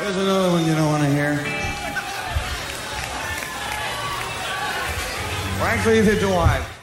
[0.00, 1.36] There's another one you don't want to hear.
[5.58, 6.79] Frankly, neither do I.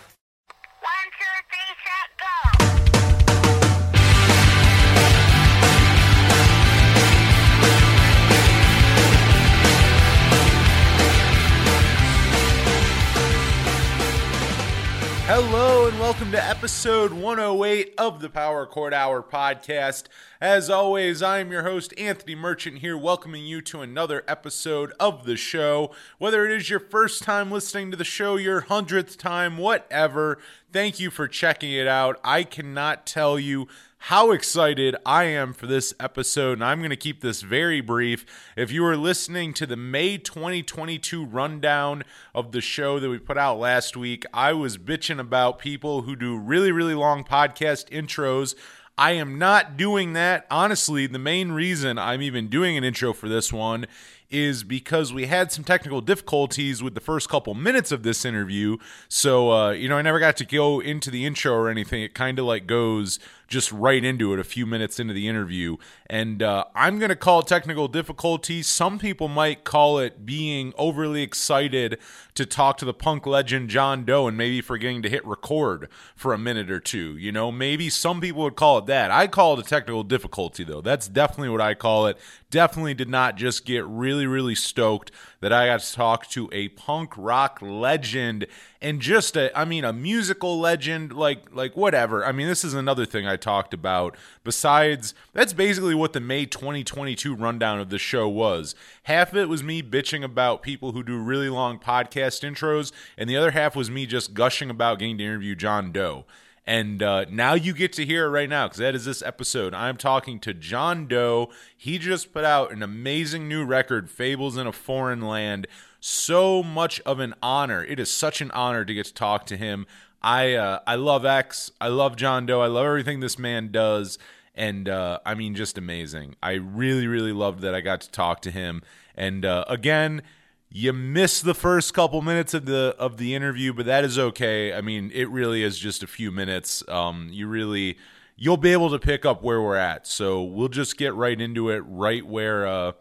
[15.39, 20.05] Hello and welcome to episode 108 of the Power Chord Hour podcast.
[20.41, 25.25] As always, I am your host, Anthony Merchant, here welcoming you to another episode of
[25.25, 25.91] the show.
[26.17, 30.39] Whether it is your first time listening to the show, your hundredth time, whatever,
[30.73, 32.19] thank you for checking it out.
[32.23, 33.67] I cannot tell you
[33.99, 38.25] how excited I am for this episode, and I'm going to keep this very brief.
[38.55, 43.37] If you were listening to the May 2022 rundown of the show that we put
[43.37, 48.55] out last week, I was bitching about people who do really, really long podcast intros.
[48.97, 50.47] I am not doing that.
[50.49, 53.85] Honestly, the main reason I'm even doing an intro for this one
[54.29, 58.77] is because we had some technical difficulties with the first couple minutes of this interview.
[59.07, 62.03] So, uh, you know, I never got to go into the intro or anything.
[62.03, 65.77] It kind of like goes just right into it a few minutes into the interview.
[66.07, 68.67] And uh, I'm going to call technical difficulties.
[68.67, 71.97] Some people might call it being overly excited
[72.35, 76.33] to talk to the punk legend John Doe and maybe forgetting to hit record for
[76.33, 77.17] a minute or two.
[77.17, 79.11] You know, maybe some people would call it that.
[79.11, 80.81] I call it a technical difficulty, though.
[80.81, 82.17] That's definitely what I call it.
[82.49, 86.69] Definitely did not just get really, really stoked that I got to talk to a
[86.69, 88.47] punk rock legend
[88.81, 92.25] and just a I mean a musical legend like like whatever.
[92.25, 96.45] I mean this is another thing I talked about besides that's basically what the May
[96.45, 98.75] 2022 rundown of the show was.
[99.03, 103.29] Half of it was me bitching about people who do really long podcast intros and
[103.29, 106.25] the other half was me just gushing about getting to interview John Doe.
[106.67, 109.73] And uh, now you get to hear it right now because that is this episode.
[109.73, 111.49] I'm talking to John Doe.
[111.75, 115.65] He just put out an amazing new record, Fables in a Foreign Land.
[116.01, 117.85] So much of an honor.
[117.85, 119.87] It is such an honor to get to talk to him.
[120.21, 121.71] I uh, I love X.
[121.79, 122.59] I love John Doe.
[122.59, 124.19] I love everything this man does.
[124.53, 126.35] And uh, I mean, just amazing.
[126.43, 128.81] I really, really loved that I got to talk to him.
[129.15, 130.21] And uh, again,
[130.69, 134.73] you miss the first couple minutes of the of the interview, but that is okay.
[134.73, 136.83] I mean, it really is just a few minutes.
[136.87, 137.97] Um, you really
[138.35, 140.07] you'll be able to pick up where we're at.
[140.07, 142.91] So we'll just get right into it, right where uh,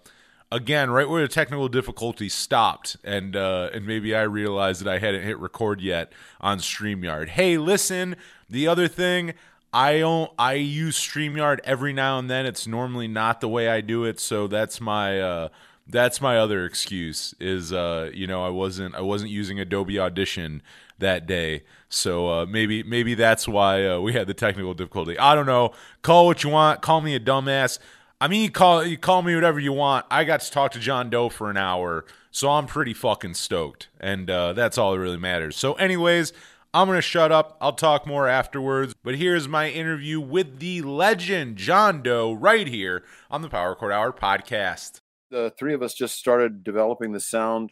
[0.50, 4.98] again, right where the technical difficulty stopped, and uh, and maybe I realized that I
[4.98, 7.28] hadn't hit record yet on Streamyard.
[7.28, 8.16] Hey, listen,
[8.48, 9.34] the other thing.
[9.72, 10.30] I don't.
[10.38, 12.46] I use Streamyard every now and then.
[12.46, 15.48] It's normally not the way I do it, so that's my uh,
[15.88, 20.60] that's my other excuse is uh you know i wasn't i wasn't using adobe audition
[20.98, 21.62] that day.
[21.88, 25.18] So uh maybe maybe that's why uh, we had the technical difficulty.
[25.18, 25.72] I don't know.
[26.02, 26.82] Call what you want.
[26.82, 27.78] Call me a dumbass.
[28.20, 30.06] I mean you call you call me whatever you want.
[30.10, 33.88] I got to talk to john doe for an hour so i'm pretty fucking stoked.
[34.00, 35.56] And uh that's all that really matters.
[35.56, 36.32] So anyways
[36.74, 37.56] I'm to shut up.
[37.58, 38.94] I'll talk more afterwards.
[39.02, 43.92] But here's my interview with the legend, John Doe, right here on the Power Chord
[43.92, 47.70] Hour podcast the three of us just started developing the sound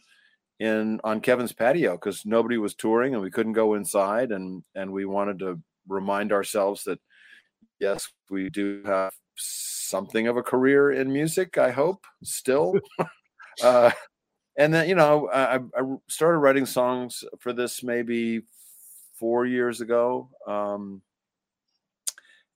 [0.59, 4.91] in on Kevin's patio because nobody was touring and we couldn't go inside and and
[4.91, 6.99] we wanted to remind ourselves that
[7.79, 12.75] yes we do have something of a career in music I hope still.
[13.63, 13.89] Uh,
[14.57, 18.41] and then you know I, I started writing songs for this maybe
[19.17, 21.01] four years ago um,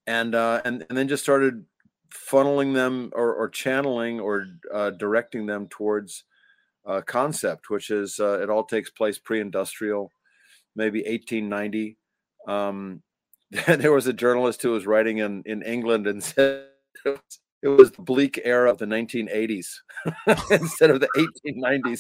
[0.08, 1.64] and uh, and and then just started
[2.12, 6.24] funneling them or, or channeling or uh, directing them towards
[7.06, 10.12] concept, which is uh, it all takes place pre-industrial,
[10.76, 11.98] maybe 1890.
[12.48, 13.04] Um,
[13.68, 16.66] there was a journalist who was writing in in England and said
[17.06, 19.68] it was, it was the bleak era of the 1980s
[20.52, 21.10] instead of the
[21.46, 22.00] 1890s.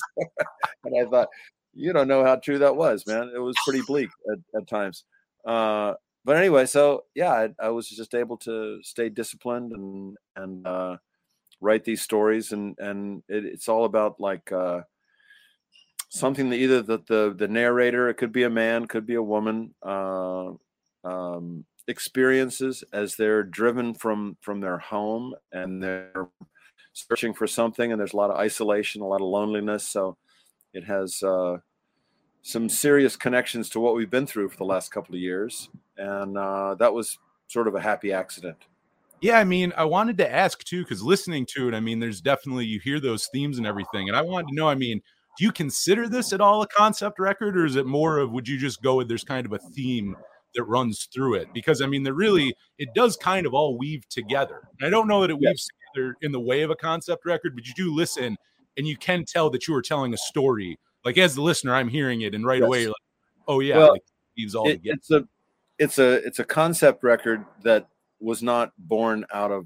[0.85, 1.27] and I thought,
[1.73, 3.31] you don't know how true that was, man.
[3.33, 5.03] It was pretty bleak at, at times.
[5.45, 5.93] Uh,
[6.25, 10.97] but anyway, so yeah, I, I, was just able to stay disciplined and and uh,
[11.61, 14.81] write these stories, and and it, it's all about like uh,
[16.09, 19.23] something that either the, the the narrator, it could be a man, could be a
[19.23, 20.51] woman, uh,
[21.03, 26.29] um, experiences as they're driven from from their home and they're
[26.93, 30.17] searching for something, and there's a lot of isolation, a lot of loneliness, so
[30.73, 31.57] it has uh,
[32.41, 36.37] some serious connections to what we've been through for the last couple of years, and
[36.37, 38.57] uh, that was sort of a happy accident.
[39.21, 42.21] Yeah, I mean, I wanted to ask too, because listening to it, I mean, there's
[42.21, 45.01] definitely you hear those themes and everything, and I wanted to know, I mean,
[45.37, 48.47] do you consider this at all a concept record, or is it more of would
[48.47, 50.15] you just go with there's kind of a theme
[50.55, 51.53] that runs through it?
[51.53, 54.67] Because I mean, there really it does kind of all weave together.
[54.79, 57.55] And I don't know that it weaves together in the way of a concept record,
[57.55, 58.35] but you do listen
[58.77, 60.77] and you can tell that you are telling a story.
[61.05, 62.83] Like as the listener, I'm hearing it, and right away Yes.
[62.85, 64.03] you're like, "Oh yeah, Well, like,
[64.35, 65.27] these all It- together." it's a
[65.79, 67.87] it's a it's a concept record that
[68.19, 69.65] was not born out of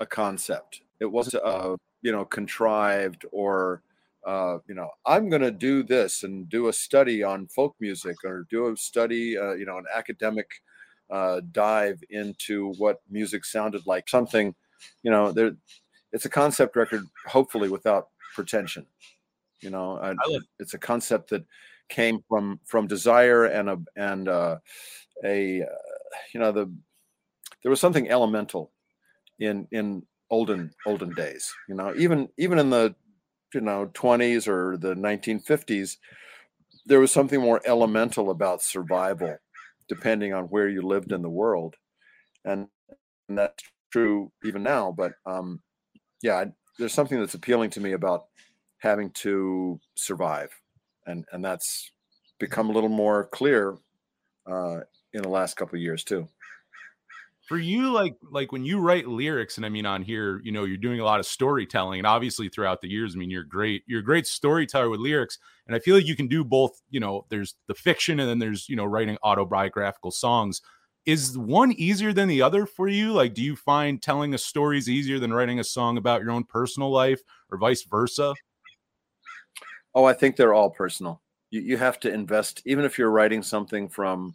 [0.00, 0.80] a concept.
[1.00, 3.82] It wasn't uh, you know contrived or
[4.26, 8.16] uh, you know I'm going to do this and do a study on folk music
[8.24, 10.48] or do a study uh, you know an academic
[11.10, 14.54] uh, dive into what music sounded like something
[15.02, 15.52] you know there
[16.12, 18.86] it's a concept record hopefully without pretension
[19.62, 21.44] you know I, I love- it's a concept that
[21.88, 24.58] came from from desire and a and uh,
[25.24, 25.66] a uh,
[26.34, 26.72] you know the
[27.62, 28.72] there was something elemental
[29.40, 32.94] in in olden olden days you know even even in the
[33.54, 35.98] you know 20s or the 1950s
[36.86, 39.36] there was something more elemental about survival
[39.88, 41.76] depending on where you lived in the world.
[42.44, 42.68] And,
[43.28, 43.62] and that's
[43.92, 45.60] true even now but um
[46.22, 48.26] yeah I- there's something that's appealing to me about
[48.82, 50.50] having to survive.
[51.06, 51.92] And and that's
[52.38, 53.78] become a little more clear
[54.50, 54.80] uh
[55.12, 56.28] in the last couple of years too.
[57.48, 60.64] For you like like when you write lyrics and i mean on here you know
[60.64, 63.82] you're doing a lot of storytelling and obviously throughout the years i mean you're great
[63.86, 67.00] you're a great storyteller with lyrics and i feel like you can do both you
[67.00, 70.62] know there's the fiction and then there's you know writing autobiographical songs.
[71.04, 73.12] Is one easier than the other for you?
[73.12, 76.30] Like do you find telling a story is easier than writing a song about your
[76.30, 77.20] own personal life
[77.50, 78.34] or vice versa
[79.94, 81.20] Oh, I think they're all personal.
[81.50, 84.34] You you have to invest, even if you're writing something from,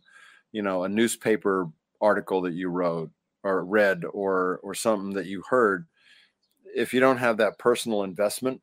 [0.52, 1.70] you know, a newspaper
[2.02, 3.12] article that you wrote
[3.44, 5.88] or read or or something that you heard.
[6.76, 8.62] If you don't have that personal investment,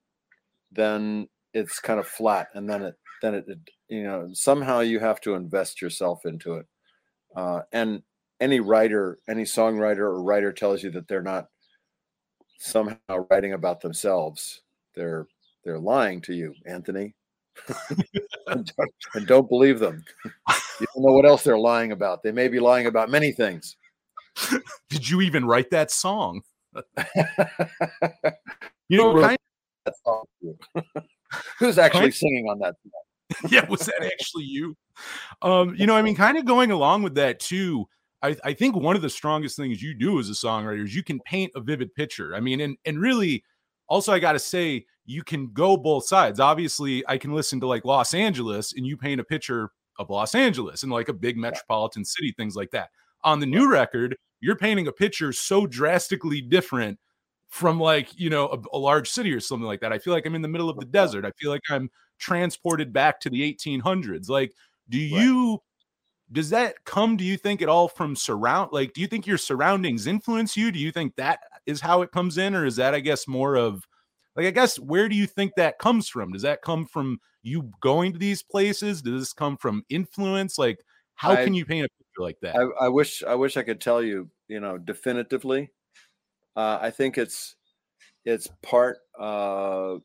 [0.73, 3.59] then it's kind of flat, and then it then it, it
[3.89, 6.67] you know somehow you have to invest yourself into it.
[7.37, 8.03] Uh, and
[8.41, 11.49] any writer, any songwriter or writer tells you that they're not
[12.59, 14.63] somehow writing about themselves.
[14.95, 15.27] They're
[15.65, 17.15] they're lying to you, Anthony.
[18.49, 20.05] and, don't, and don't believe them.
[20.81, 22.23] You don't know what else they're lying about.
[22.23, 23.77] They may be lying about many things.
[24.91, 26.43] did you even write that song
[28.89, 29.39] you know kind
[30.07, 30.29] all.
[31.59, 32.75] Who's actually singing on that?
[33.51, 34.77] yeah, was that actually you?
[35.43, 37.87] Um, you know, I mean, kind of going along with that too.
[38.23, 41.03] I, I think one of the strongest things you do as a songwriter is you
[41.03, 42.35] can paint a vivid picture.
[42.35, 43.45] I mean, and and really,
[43.89, 46.41] also I got to say, you can go both sides.
[46.41, 50.35] Obviously, I can listen to like Los Angeles, and you paint a picture of Los
[50.35, 52.91] Angeles and like a big metropolitan city, things like that.
[53.23, 56.99] On the new record, you're painting a picture so drastically different
[57.49, 59.93] from like you know a, a large city or something like that.
[59.93, 61.25] I feel like I'm in the middle of the desert.
[61.25, 64.29] I feel like I'm transported back to the 1800s.
[64.29, 64.53] Like,
[64.89, 65.61] do you?
[66.33, 67.17] Does that come?
[67.17, 68.71] Do you think at all from surround?
[68.73, 70.73] Like, do you think your surroundings influence you?
[70.73, 73.57] Do you think that is how it comes in, or is that I guess more
[73.57, 73.87] of
[74.37, 76.33] like I guess where do you think that comes from?
[76.33, 79.03] Does that come from you going to these places?
[79.03, 80.59] Does this come from influence?
[80.59, 80.85] Like,
[81.15, 82.59] how I- can you paint a picture like that?
[82.59, 85.71] I, I wish I wish I could tell you, you know, definitively.
[86.57, 87.57] Uh, I think it's
[88.25, 89.99] it's part uh,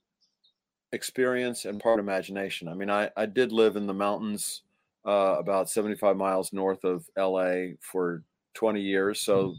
[0.92, 2.68] experience and part imagination.
[2.68, 4.64] I mean, I, I did live in the mountains
[5.06, 8.24] uh, about 75 miles north of LA for
[8.54, 9.22] 20 years.
[9.22, 9.56] So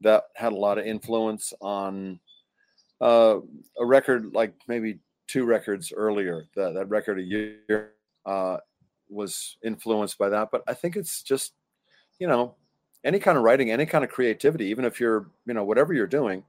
[0.00, 2.20] that had a lot of influence on
[3.00, 3.38] uh,
[3.78, 6.44] a record like maybe two records earlier.
[6.56, 7.92] That, that record a year
[8.26, 8.58] uh,
[9.08, 10.48] was influenced by that.
[10.50, 11.52] But I think it's just,
[12.18, 12.54] you know,
[13.04, 16.06] any kind of writing, any kind of creativity, even if you're, you know, whatever you're
[16.06, 16.42] doing,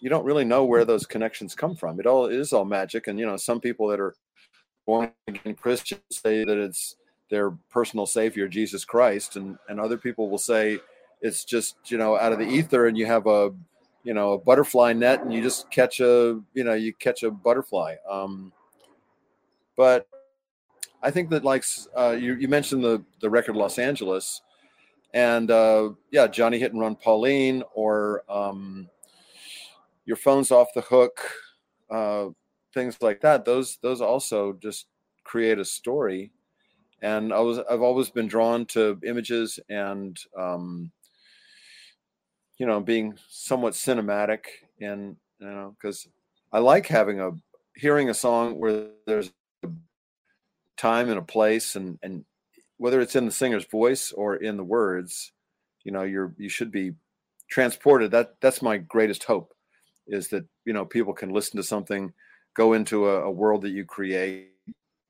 [0.00, 1.98] you don't really know where those connections come from.
[2.00, 3.06] It all it is all magic.
[3.06, 4.14] And you know, some people that are
[4.86, 6.96] born again Christians say that it's
[7.30, 10.80] their personal savior, Jesus Christ, and and other people will say
[11.20, 13.50] it's just you know out of the ether, and you have a
[14.08, 17.30] you know a butterfly net, and you just catch a you know you catch a
[17.30, 17.96] butterfly.
[18.10, 18.54] Um,
[19.76, 20.08] but
[21.02, 21.62] I think that like
[21.94, 24.40] uh, you you mentioned the the record Los Angeles,
[25.12, 28.88] and uh, yeah, Johnny Hit and Run Pauline or um,
[30.06, 31.20] your phone's off the hook,
[31.90, 32.28] uh,
[32.72, 33.44] things like that.
[33.44, 34.86] Those those also just
[35.24, 36.32] create a story.
[37.02, 40.92] And I was I've always been drawn to images and um,
[42.58, 44.46] you know being somewhat cinematic
[44.80, 46.08] and you know because
[46.52, 47.30] I like having a
[47.74, 49.30] hearing a song where there's
[49.62, 49.68] a
[50.76, 52.24] time and a place and and
[52.76, 55.32] whether it's in the singer's voice or in the words,
[55.84, 56.92] you know you're you should be
[57.50, 58.10] transported.
[58.10, 59.54] That that's my greatest hope
[60.06, 62.12] is that you know people can listen to something
[62.54, 64.50] go into a, a world that you create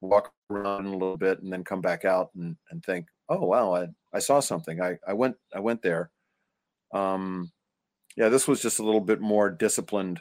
[0.00, 3.74] walk around a little bit and then come back out and, and think oh wow
[3.74, 6.10] I, I saw something I, I went i went there
[6.92, 7.50] um
[8.16, 10.20] yeah, this was just a little bit more disciplined,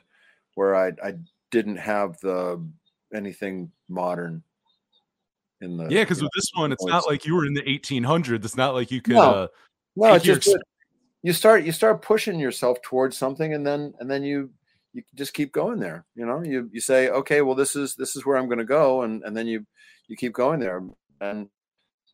[0.56, 1.14] where I I
[1.52, 2.64] didn't have the
[3.14, 4.44] anything modern
[5.62, 6.92] in the Yeah, because you know, with this one, it's points.
[6.92, 8.46] not like you were in the 1800s.
[8.46, 9.14] It's not like you could.
[9.16, 9.34] No.
[9.34, 9.48] uh
[9.96, 10.62] no, your just that
[11.24, 14.50] you start you start pushing yourself towards something, and then and then you
[14.94, 16.06] you just keep going there.
[16.16, 18.66] You know, you you say, okay, well, this is this is where I'm going to
[18.66, 19.66] go, and and then you
[20.08, 20.84] you keep going there,
[21.20, 21.50] and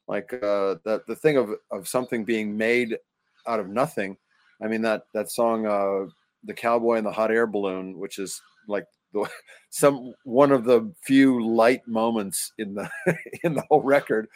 [0.08, 2.98] like uh, that the thing of of something being made
[3.46, 4.18] out of nothing.
[4.64, 6.08] I mean that that song, uh,
[6.44, 9.30] the cowboy and the hot air balloon, which is like the
[9.70, 12.90] some one of the few light moments in the
[13.44, 14.28] in the whole record.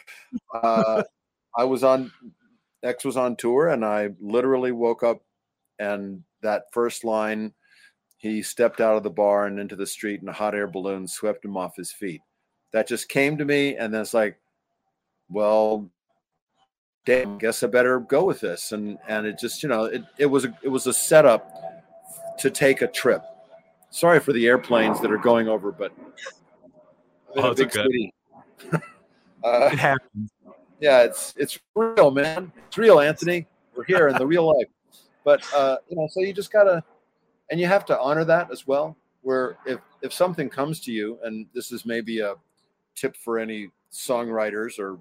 [0.52, 1.02] Uh,
[1.56, 2.12] I was on
[2.82, 5.22] X was on tour, and I literally woke up,
[5.78, 7.52] and that first line,
[8.18, 11.08] he stepped out of the bar and into the street, and a hot air balloon
[11.08, 12.20] swept him off his feet.
[12.72, 14.38] That just came to me, and then it's like,
[15.30, 15.90] well,
[17.08, 18.72] damn, guess I better go with this.
[18.72, 21.50] And and it just, you know, it, it was a it was a setup
[22.38, 23.22] to take a trip.
[23.90, 25.92] Sorry for the airplanes that are going over, but
[27.36, 27.82] Oh, a it's big okay.
[27.82, 28.14] city.
[29.44, 30.30] uh, it happens.
[30.80, 32.52] yeah, it's it's real, man.
[32.66, 33.46] It's real, Anthony.
[33.74, 34.68] We're here in the real life.
[35.24, 36.84] But uh, you know, so you just gotta
[37.50, 38.96] and you have to honor that as well.
[39.22, 42.34] Where if if something comes to you, and this is maybe a
[42.94, 44.98] tip for any songwriters or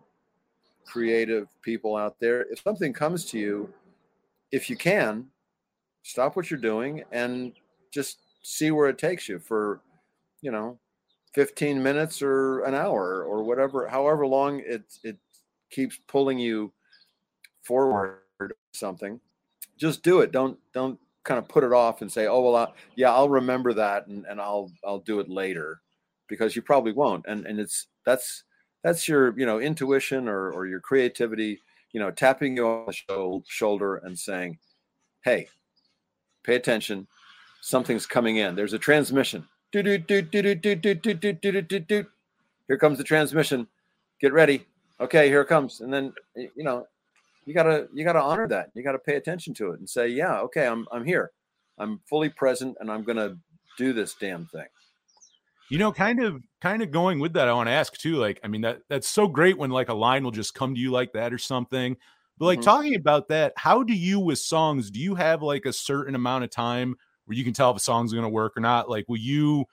[0.88, 3.74] creative people out there, if something comes to you,
[4.52, 5.28] if you can,
[6.04, 7.54] stop what you're doing and
[7.94, 9.82] just see where it takes you for,
[10.42, 10.80] you know,
[11.34, 15.18] 15 minutes or an hour or whatever, however long it it
[15.70, 16.74] keeps pulling you
[17.64, 19.20] forward or something.
[19.78, 20.32] Just do it.
[20.32, 23.74] Don't don't kind of put it off and say, "Oh well, I, yeah, I'll remember
[23.74, 25.82] that and, and I'll I'll do it later,"
[26.28, 27.26] because you probably won't.
[27.28, 28.44] And and it's that's
[28.84, 32.94] that's your you know intuition or or your creativity, you know, tapping you on the
[32.94, 34.58] shou- shoulder and saying,
[35.24, 35.48] "Hey,
[36.44, 37.08] pay attention.
[37.62, 38.56] Something's coming in.
[38.56, 39.48] There's a transmission.
[39.72, 42.06] Do do do do do do do do do do do.
[42.68, 43.68] Here comes the transmission.
[44.20, 44.66] Get ready.
[45.00, 45.82] Okay, here it comes.
[45.82, 46.88] And then you know,
[47.46, 48.72] you gotta you gotta honor that.
[48.74, 51.32] You gotta pay attention to it and say, yeah, okay, I'm I'm here.
[51.78, 53.38] I'm fully present and I'm gonna
[53.78, 54.66] do this damn thing.
[55.70, 58.16] You know, kind of kind of going with that, I want to ask too.
[58.16, 60.80] Like, I mean, that that's so great when like a line will just come to
[60.80, 61.98] you like that or something.
[62.38, 62.62] But like Mhm.
[62.62, 66.46] talking about that, how do you with songs, do you have like a certain amount
[66.46, 66.96] of time
[67.26, 68.90] where you can tell if a song's gonna work or not?
[68.90, 69.66] Like, will you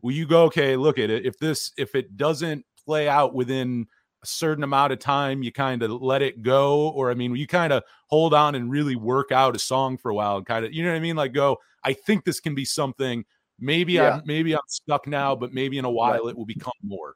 [0.00, 1.26] will you go, okay, look at it.
[1.26, 3.86] If this if it doesn't play out within
[4.22, 7.46] a certain amount of time, you kind of let it go, or I mean, you
[7.46, 10.64] kind of hold on and really work out a song for a while and kind
[10.64, 11.16] of, you know what I mean?
[11.16, 13.24] Like, go, I think this can be something.
[13.62, 14.16] Maybe Yeah.
[14.16, 17.14] I'm maybe I'm stuck now, but maybe in a while it will become more.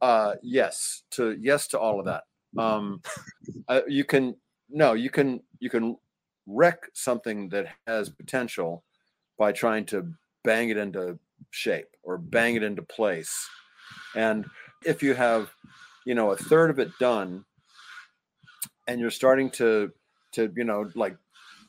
[0.00, 2.24] Uh, yes to yes to all of that.
[2.56, 3.02] Um,
[3.68, 4.34] uh, you can
[4.70, 5.98] no, you can you can
[6.46, 8.84] wreck something that has potential
[9.38, 10.10] by trying to
[10.44, 11.18] bang it into
[11.50, 13.46] shape or bang it into place.
[14.16, 14.46] And
[14.86, 15.50] if you have,
[16.06, 17.44] you know, a third of it done,
[18.88, 19.92] and you're starting to
[20.32, 21.18] to you know like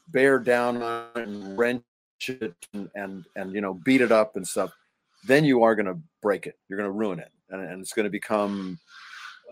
[0.08, 1.84] bear down on it and wrench
[2.30, 4.72] it and and, and you know beat it up and stuff,
[5.26, 6.58] then you are going to break it.
[6.68, 8.80] You're going to ruin it, and, and it's going to become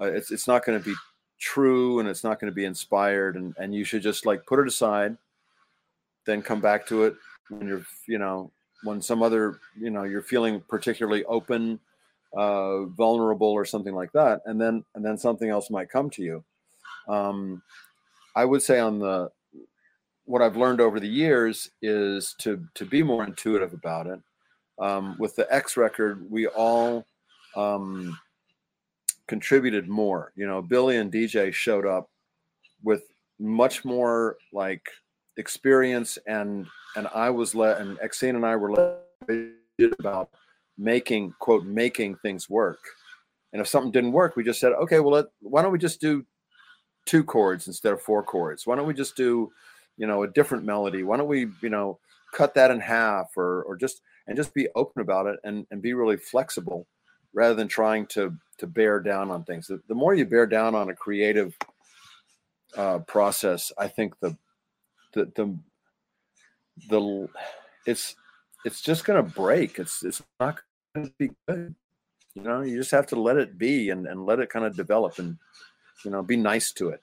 [0.02, 0.96] uh, it's it's not going to be
[1.40, 3.36] true and it's not going to be inspired.
[3.36, 5.18] And and you should just like put it aside
[6.30, 7.16] then come back to it
[7.50, 8.52] when you're you know
[8.84, 11.80] when some other you know you're feeling particularly open
[12.38, 14.42] uh vulnerable or something like that.
[14.46, 16.44] And then and then something else might come to you.
[17.08, 17.62] Um
[18.36, 19.32] i would say on the
[20.30, 24.20] what i've learned over the years is to to be more intuitive about it
[24.80, 27.06] um with the x record we all
[27.56, 28.18] um
[29.30, 30.34] contributed more.
[30.36, 32.10] You know, Billy and DJ showed up
[32.84, 33.04] with
[33.40, 34.82] much more like
[35.38, 36.68] experience and
[36.98, 40.32] and I was let and Exene and I were let about
[40.78, 42.80] making quote making things work.
[43.54, 46.02] And if something didn't work, we just said, okay, well, let, why don't we just
[46.02, 46.26] do
[47.06, 48.68] two chords instead of four chords?
[48.68, 49.52] Why don't we just do,
[50.00, 51.04] you know, a different melody?
[51.04, 52.00] Why don't we, you know,
[52.34, 55.82] cut that in half or or just and just be open about it and and
[55.82, 56.88] be really flexible
[57.34, 59.68] rather than trying to to bear down on things.
[59.68, 61.56] The, the more you bear down on a creative
[62.78, 64.38] uh, process, I think the
[65.14, 65.60] the the
[66.90, 67.30] the
[67.86, 68.16] it's
[68.66, 69.80] it's just going to break.
[69.80, 70.62] It's it's not
[70.96, 71.76] going to be good.
[72.36, 74.78] You know, you just have to let it be and and let it kind of
[74.78, 75.38] develop and
[76.06, 77.02] you know be nice to it.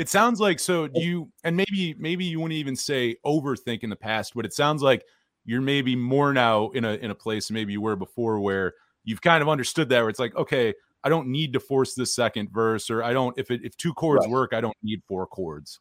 [0.00, 3.90] It sounds like so do you and maybe maybe you wouldn't even say overthink in
[3.90, 5.04] the past, but it sounds like
[5.44, 8.72] you're maybe more now in a in a place maybe you were before where
[9.04, 10.72] you've kind of understood that where it's like, okay,
[11.04, 13.92] I don't need to force this second verse, or I don't if it if two
[13.92, 14.32] chords Right.
[14.32, 15.80] work, I don't need four chords.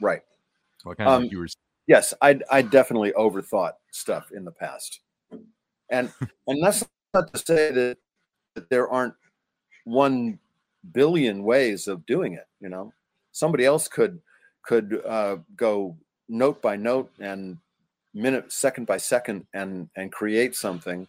[0.00, 0.22] Right.
[0.84, 1.46] Like kind of Um, like you were
[1.86, 4.98] yes, I I definitely overthought stuff in the past,
[5.90, 6.12] and
[6.48, 6.84] and that's
[7.14, 7.98] not to say that
[8.56, 9.14] that there aren't
[9.84, 10.40] one
[10.90, 12.48] billion ways of doing it.
[12.60, 12.92] You know,
[13.40, 14.20] somebody else could
[14.62, 15.96] could uh, go
[16.28, 17.56] note by note and
[18.12, 21.08] minute second by second and and create something.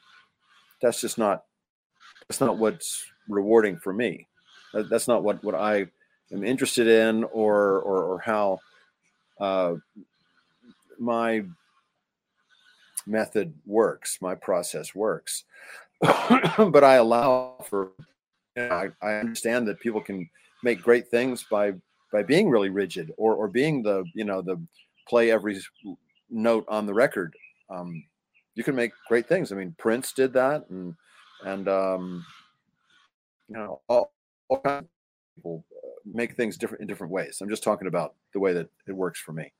[0.81, 1.43] That's just not
[2.27, 4.27] that's not what's rewarding for me.
[4.73, 5.87] That's not what what I
[6.31, 8.59] am interested in or or, or how
[9.39, 9.75] uh,
[10.97, 11.43] my
[13.05, 15.43] method works, my process works.
[16.01, 17.91] but I allow for,
[18.55, 20.29] you know, I, I understand that people can
[20.63, 21.73] make great things by
[22.11, 24.61] by being really rigid or or being the you know the
[25.07, 25.59] play every
[26.29, 27.35] note on the record.
[27.69, 28.03] Um,
[28.55, 29.51] you can make great things.
[29.51, 30.93] I mean, Prince did that, and
[31.45, 32.25] and um,
[33.47, 34.13] you know all,
[34.49, 37.39] all kinds of people uh, make things different in different ways.
[37.41, 39.51] I'm just talking about the way that it works for me.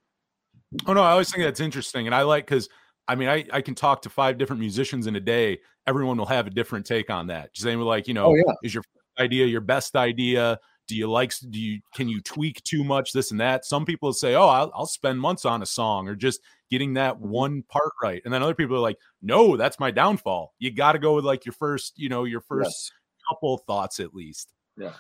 [0.86, 2.70] Oh no, I always think that's interesting, and I like because
[3.08, 5.60] I mean I I can talk to five different musicians in a day.
[5.88, 7.54] Everyone will have a different take on that.
[7.54, 8.54] Just saying, like you know, Oh, yeah.
[8.64, 8.84] is your
[9.20, 10.60] idea your best idea?
[10.92, 11.34] Do you like?
[11.50, 13.14] Do you can you tweak too much?
[13.14, 13.66] This and that.
[13.66, 17.16] Some people say, oh, I'll, I'll spend months on a song or just getting that
[17.16, 17.30] Mm-hmm.
[17.30, 20.54] one part right, and then other people are like, no, that's my downfall.
[20.60, 22.92] You got to go with like your first, you know, your first Yes.
[23.30, 24.52] couple thoughts at least.
[24.78, 24.94] Yeah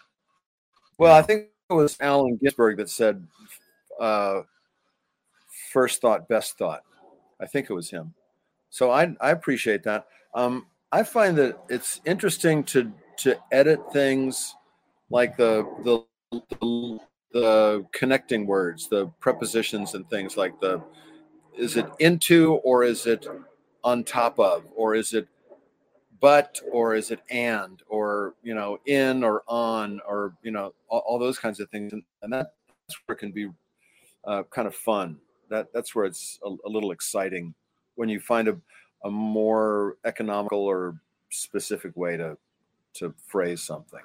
[0.98, 3.25] well, I think it was Allen Ginsberg that said,
[4.00, 4.41] uh,
[5.71, 6.83] first thought, best thought.
[7.39, 8.13] I think it was him.
[8.69, 10.05] So I, I appreciate that.
[10.36, 14.55] Um, I find that it's interesting to to edit things
[15.11, 16.05] like the the
[16.61, 16.99] the,
[17.33, 20.81] the connecting words, the prepositions and things like the
[21.57, 23.27] is it into or is it
[23.83, 25.27] on top of or is it
[26.21, 31.03] but or is it and or you know in or on or you know all,
[31.07, 31.93] all those kinds of things.
[31.93, 32.49] And, and that's
[33.05, 33.49] where it can be
[34.25, 35.17] uh, kind of fun.
[35.49, 37.55] That that's where it's a, a little exciting
[37.95, 38.57] when you find a,
[39.05, 40.95] a more economical or
[41.31, 42.37] specific way to
[42.95, 44.01] to phrase something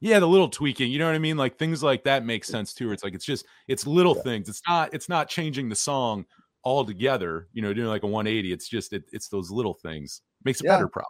[0.00, 1.36] Yeah, the little tweaking, you know what I mean?
[1.38, 2.92] Like things like that make sense too.
[2.92, 4.22] It's like it's just it's little Yeah.
[4.22, 4.48] things.
[4.48, 6.26] It's not it's not changing the song
[6.64, 8.52] altogether, you know, doing like a 180.
[8.52, 10.20] It's just it, it's those little things.
[10.44, 10.76] Makes it Yeah.
[10.76, 11.08] better probably.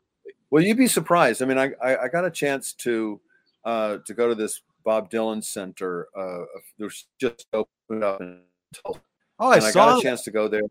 [0.51, 1.43] Well, you'd be surprised.
[1.43, 3.21] I mean, I I, I got a chance to
[3.65, 6.07] uh, to go to this Bob Dylan Center.
[6.17, 6.45] Uh,
[6.79, 9.01] there's just opened up in Tulsa,
[9.41, 10.63] Oh, I and I got a chance to go there.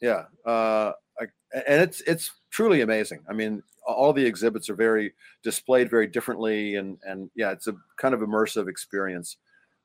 [0.00, 1.26] Yeah, uh, I,
[1.68, 3.24] and it's it's truly amazing.
[3.28, 5.12] I mean, all the exhibits are very
[5.42, 9.38] displayed very differently, and and yeah, it's a kind of immersive experience.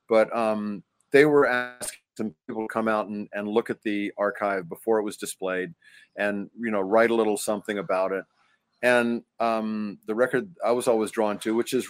[0.08, 4.12] But um, they were asking some people to come out and, and look at the
[4.18, 5.74] archive before it was displayed,
[6.18, 8.26] and you know, write a little something about it.
[8.84, 11.88] And um, the record I was always drawn to, which is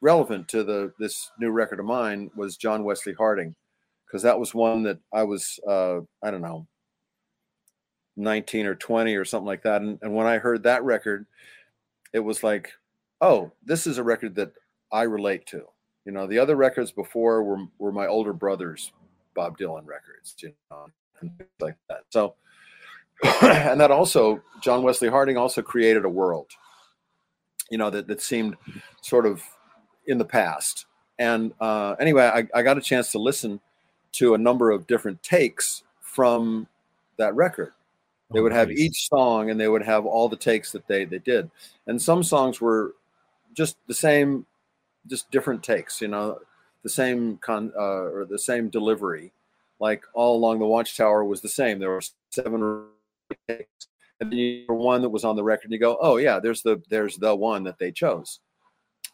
[0.00, 3.54] relevant to the this new record of mine, was John Wesley Harding,
[4.06, 6.66] because that was one that I was uh, I don't know
[8.16, 9.82] 19 or 20 or something like that.
[9.82, 11.26] And, and when I heard that record,
[12.12, 12.72] it was like,
[13.20, 14.52] oh, this is a record that
[14.92, 15.62] I relate to.
[16.04, 18.92] You know, the other records before were were my older brother's
[19.34, 20.86] Bob Dylan records, you know,
[21.20, 22.00] and things like that.
[22.08, 22.34] So,
[23.42, 26.50] and that also, John Wesley Harding also created a world,
[27.70, 28.56] you know, that, that seemed
[29.02, 29.42] sort of
[30.06, 30.86] in the past.
[31.18, 33.60] And uh, anyway, I, I got a chance to listen
[34.12, 36.66] to a number of different takes from
[37.18, 37.72] that record
[38.32, 41.04] they Oh, would have each song and they would have all the takes that they
[41.04, 41.50] they did.
[41.86, 42.94] And some songs were
[43.54, 44.46] just the same
[45.06, 46.38] just different takes you know
[46.82, 49.32] the same con uh, or the same delivery.
[49.80, 51.78] Like all along the watchtower was the same.
[51.78, 52.86] There were seven
[53.48, 53.88] takes
[54.20, 56.38] and then you were one that was on the record and you go oh yeah
[56.40, 58.40] there's the there's the one that they chose.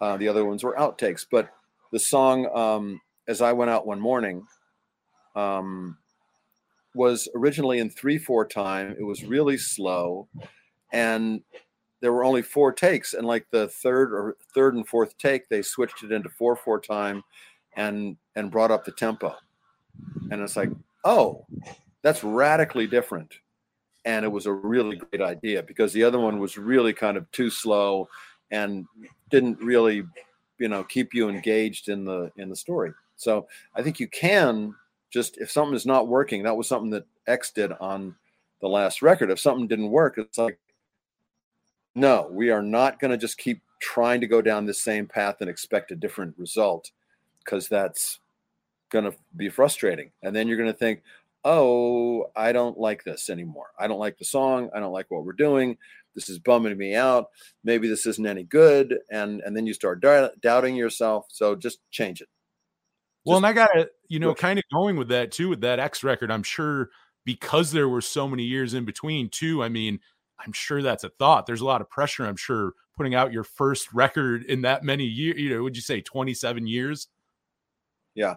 [0.01, 1.27] Uh, the other ones were outtakes.
[1.31, 1.51] But
[1.93, 4.47] the song um, as i went out one morning
[5.35, 5.97] um,
[6.97, 8.97] was originally in three four time.
[8.99, 10.29] It was really slow,
[10.93, 11.43] and
[12.01, 13.15] there were only four takes.
[13.15, 16.81] And like the third or third and fourth take, they switched it into four four
[16.81, 17.23] time,
[17.77, 19.35] and and brought up the tempo.
[20.31, 20.71] And it's like,
[21.05, 21.47] oh,
[22.03, 23.35] that's radically different.
[24.05, 27.31] And it was a really great idea because the other one was really kind of
[27.33, 28.09] too slow
[28.51, 28.87] and
[29.31, 30.05] didn't really,
[30.59, 32.93] you know, keep you engaged in the in the story.
[33.17, 34.75] So I think you can
[35.17, 38.15] just if something is not working, that was something that X did on
[38.61, 39.31] the last record.
[39.31, 40.59] If something didn't work, it's like,
[41.95, 45.37] no, we are not going to just keep trying to go down the same path
[45.41, 46.91] and expect a different result
[47.43, 48.21] because that's
[48.91, 50.11] going to be frustrating.
[50.23, 51.03] And then you're going to think,
[51.45, 53.69] oh, I don't like this anymore.
[53.79, 54.69] I don't like the song.
[54.75, 55.79] I don't like what we're doing.
[56.15, 57.31] This is bumming me out.
[57.65, 58.99] Maybe this isn't any good.
[59.11, 61.29] And and then you start dou- doubting yourself.
[61.31, 62.29] So just change it.
[63.27, 65.79] Well, and I got to, you know, kind of going with that too, with that
[65.79, 66.31] X record.
[66.31, 66.91] I'm sure
[67.25, 69.63] because there were so many years in between, too.
[69.63, 69.99] I mean,
[70.39, 71.47] I'm sure that's a thought.
[71.47, 75.05] There's a lot of pressure, I'm sure, putting out your first record in that many
[75.05, 75.41] years.
[75.41, 77.09] You know, would you say 27 years?
[78.15, 78.35] Yeah.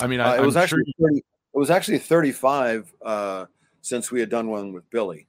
[0.00, 3.46] I mean, Uh, I, it was I'm actually sure 30, it was actually 35 uh,
[3.80, 5.26] since we had done one with Billy.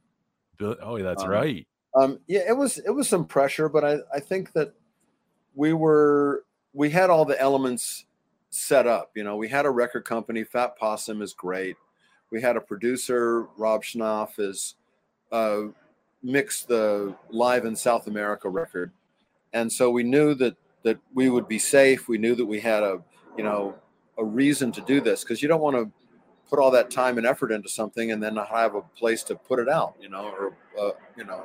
[0.60, 1.68] you- oh, that's um, right.
[1.96, 4.74] Um, yeah, it was it was some pressure, but I, I think that
[5.54, 8.06] we were we had all the elements
[8.56, 9.12] set up.
[9.16, 10.44] You know, we had a record company.
[10.44, 11.76] Fat Possum is great.
[12.32, 14.76] We had a producer, Rob Schnapf, is
[15.32, 15.64] uh,
[16.24, 18.92] mixed the live in South America record,
[19.54, 22.08] and so we knew that that we would be safe.
[22.08, 23.02] We knew that we had a
[23.38, 23.76] you know
[24.18, 25.92] a reason to do this because you don't want to
[26.50, 29.36] put all that time and effort into something and then not have a place to
[29.36, 29.96] put it out.
[30.02, 31.44] You know, or uh, you know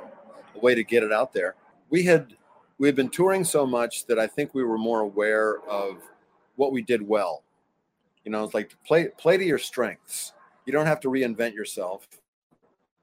[0.55, 1.55] a way to get it out there.
[1.89, 2.35] We had
[2.79, 5.97] we had been touring so much that I think we were more aware of
[6.61, 7.43] what we did well.
[8.23, 10.33] You know, it's like play play to your strengths.
[10.65, 12.07] You don't have to reinvent yourself.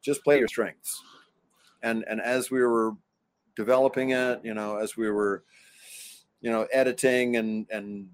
[0.01, 1.03] Just play your strengths.
[1.83, 2.93] And and as we were
[3.57, 5.43] developing it, you know, as we were,
[6.41, 8.09] you know, editing and and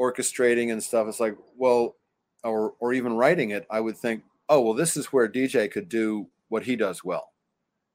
[0.00, 1.96] orchestrating and stuff, it's like, well,
[2.42, 5.88] or or even writing it, I would think, oh well, this is where DJ could
[5.88, 7.30] do what he does well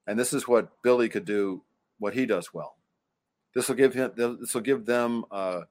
[0.08, 1.64] and this is what Billy could do,
[2.00, 2.76] what he does well.
[3.54, 5.62] This will give him, this will give them, uh,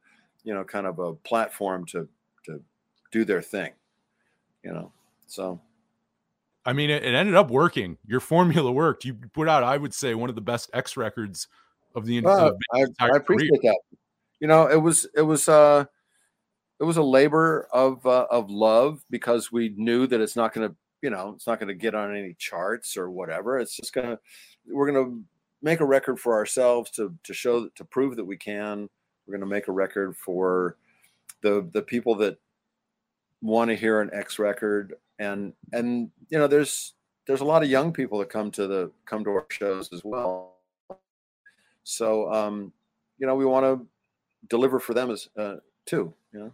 [0.44, 2.08] you know, kind of a platform to
[2.46, 2.62] to
[3.10, 3.72] do their thing,
[4.62, 4.92] you know.
[5.26, 5.60] So
[6.66, 7.98] I mean, it, it ended up working.
[8.06, 9.04] Your formula worked.
[9.04, 11.48] You put out, I would say, one of the best X records
[11.94, 13.78] of the, uh, of I, I appreciate that.
[14.40, 15.84] You know, it was it was uh,
[16.80, 20.68] it was a labor of uh, of love because we knew that it's not going
[20.68, 23.58] to, you know, it's not going to get on any charts or whatever.
[23.58, 24.18] It's just gonna,
[24.66, 25.20] we're gonna
[25.62, 28.88] make a record for ourselves to to show to prove that we can.
[29.26, 30.76] We're gonna make a record for
[31.42, 32.38] the the people that
[33.42, 36.94] want to hear an X record, and and you know, there's
[37.26, 40.02] there's a lot of young people that come to the come to our shows as
[40.04, 40.56] well.
[41.84, 42.72] So um,
[43.18, 43.86] you know, we want to
[44.48, 45.56] deliver for them as uh,
[45.86, 46.12] too.
[46.32, 46.52] You know.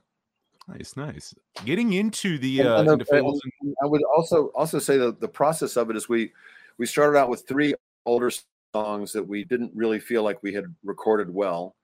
[0.69, 1.35] Nice, nice.
[1.65, 5.21] Getting into the uh, and the- into and- and I would also also say that
[5.21, 6.33] the process of it is we
[6.79, 7.75] we started out with three
[8.07, 8.31] older
[8.73, 11.75] songs that we didn't really feel like we had recorded well.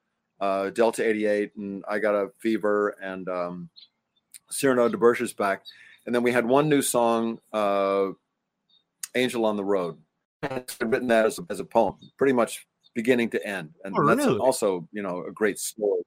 [0.40, 3.68] Uh, Delta 88 and I Got a Fever and um,
[4.50, 5.62] Cyrano de Berger's back.
[6.04, 8.08] And then we had one new song, uh,
[9.14, 9.96] Angel on the Road.
[10.42, 13.72] I'd written that as a, as a poem, pretty much beginning to end.
[13.84, 14.38] And Oh, that's really?
[14.38, 16.02] also, you know, a great story.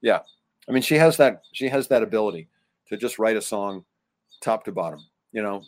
[0.00, 0.20] Yeah.
[0.68, 2.48] I mean, she has that, she has that ability
[2.88, 3.84] to just write a song
[4.40, 5.00] top to bottom,
[5.32, 5.62] you know,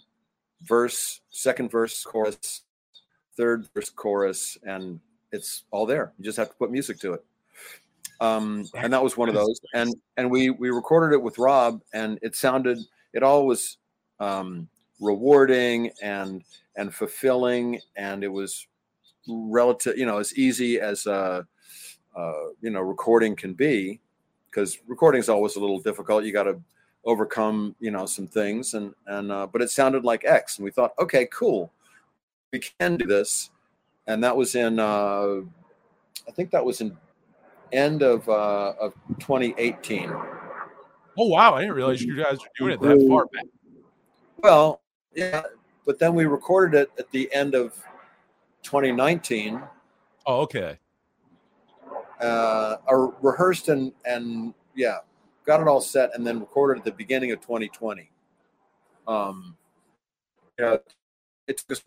[0.63, 2.63] verse, second verse, chorus,
[3.37, 4.99] third verse, chorus, and
[5.31, 6.13] it's all there.
[6.19, 7.25] You just have to put music to it.
[8.21, 9.61] Um, and that was one of those.
[9.75, 12.79] And and we we recorded it with Rob, and it sounded
[13.13, 13.79] it all was
[14.21, 14.69] um,
[15.01, 16.43] rewarding and
[16.77, 18.67] and fulfilling, and it was
[19.29, 21.43] relative, you know, as easy as uh,
[22.17, 24.01] uh, you know recording can be,
[24.51, 26.25] because recording is always a little difficult.
[26.25, 26.61] You got to
[27.05, 30.71] overcome you know some things and and uh, but it sounded like x and we
[30.71, 31.73] thought okay cool
[32.53, 33.51] we can do this
[34.07, 35.37] and that was in uh
[36.27, 36.95] i think that was in
[37.73, 40.11] end of uh of 2018
[41.21, 43.45] oh wow, I didn't realize you guys were doing it that far back.
[44.39, 44.81] well
[45.15, 45.43] yeah
[45.87, 47.75] but then we recorded it at the end of
[48.63, 49.63] 2019
[50.27, 50.79] Oh, okay.
[52.21, 54.99] uh or rehearsed and and yeah
[55.47, 58.11] got it all set and then recorded at the beginning of 2020
[59.07, 59.57] um
[60.59, 60.77] yeah
[61.47, 61.83] it took us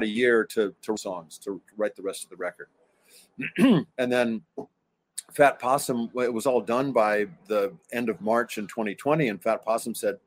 [0.00, 2.68] a year to to songs to write the rest of the record.
[3.98, 4.42] And then
[5.32, 9.64] fat possum it was all done by the end of march in 2020 and fat
[9.64, 10.18] possum said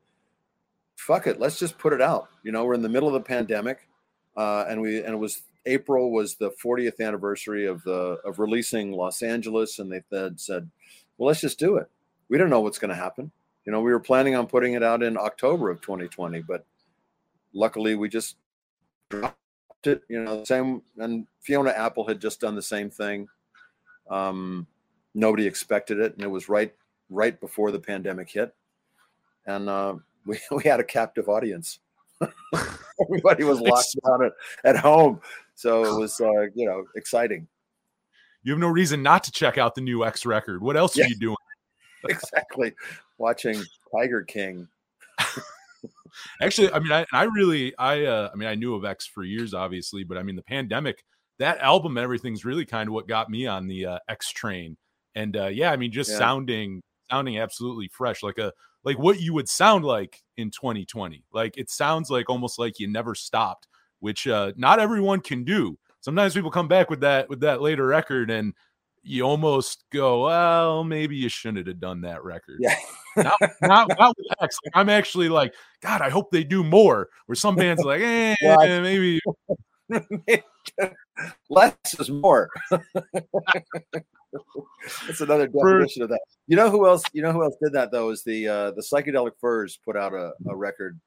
[0.96, 2.28] fuck it let's just put it out.
[2.42, 3.88] You know we're in the middle of the pandemic
[4.36, 8.92] uh, and we and it was april was the 40th anniversary of the of releasing
[8.92, 10.70] los angeles and they said said
[11.18, 11.88] well let's just do it.
[12.28, 13.30] We don't know what's going to happen.
[13.64, 16.64] You know we were planning on putting it out in october of 2020 but
[17.52, 18.36] luckily we just
[19.08, 19.36] dropped
[19.84, 23.28] it you know same and fiona apple had just done the same thing.
[24.08, 24.66] Um,
[25.16, 26.72] nobody expected it and it was right
[27.10, 28.54] right before the pandemic hit
[29.46, 29.94] and uh,
[30.26, 31.80] we, we had a captive audience
[33.00, 34.32] everybody was locked down at,
[34.64, 35.20] at home
[35.54, 37.46] so it was uh, you know exciting
[38.42, 40.62] You have no reason not to check out the new X record.
[40.62, 41.06] What else Yeah.
[41.06, 41.36] are you doing?
[42.08, 42.72] exactly
[43.18, 43.60] watching
[43.92, 44.68] tiger king
[46.40, 49.22] Actually, I mean, I, I really, I, uh, I mean, I knew of X for
[49.22, 51.04] years, obviously, but I mean, the pandemic,
[51.38, 54.76] that album, everything's really kind of what got me on the uh, X train.
[55.16, 56.18] And uh, yeah, I mean, just Yeah.
[56.18, 58.52] sounding, sounding absolutely fresh, like a,
[58.84, 61.24] like what you would sound like in 2020.
[61.32, 63.66] Like it sounds like almost like you never stopped,
[63.98, 65.76] which uh not everyone can do.
[66.02, 68.54] Sometimes people come back with that with that later record and
[69.02, 72.58] you almost go, well, maybe you shouldn't have done that record.
[72.60, 72.76] Yeah.
[73.16, 74.56] not, not, not with X.
[74.64, 77.08] Like, I'm actually like, God, I hope they do more.
[77.26, 78.34] Where some bands are like, eh,
[78.80, 79.20] maybe
[81.50, 82.50] Less is more.
[85.06, 86.20] That's another definition of that.
[86.46, 87.02] You know who else?
[87.12, 88.10] You know who else did that though?
[88.10, 91.00] Is the uh, the psychedelic furs put out a, a record,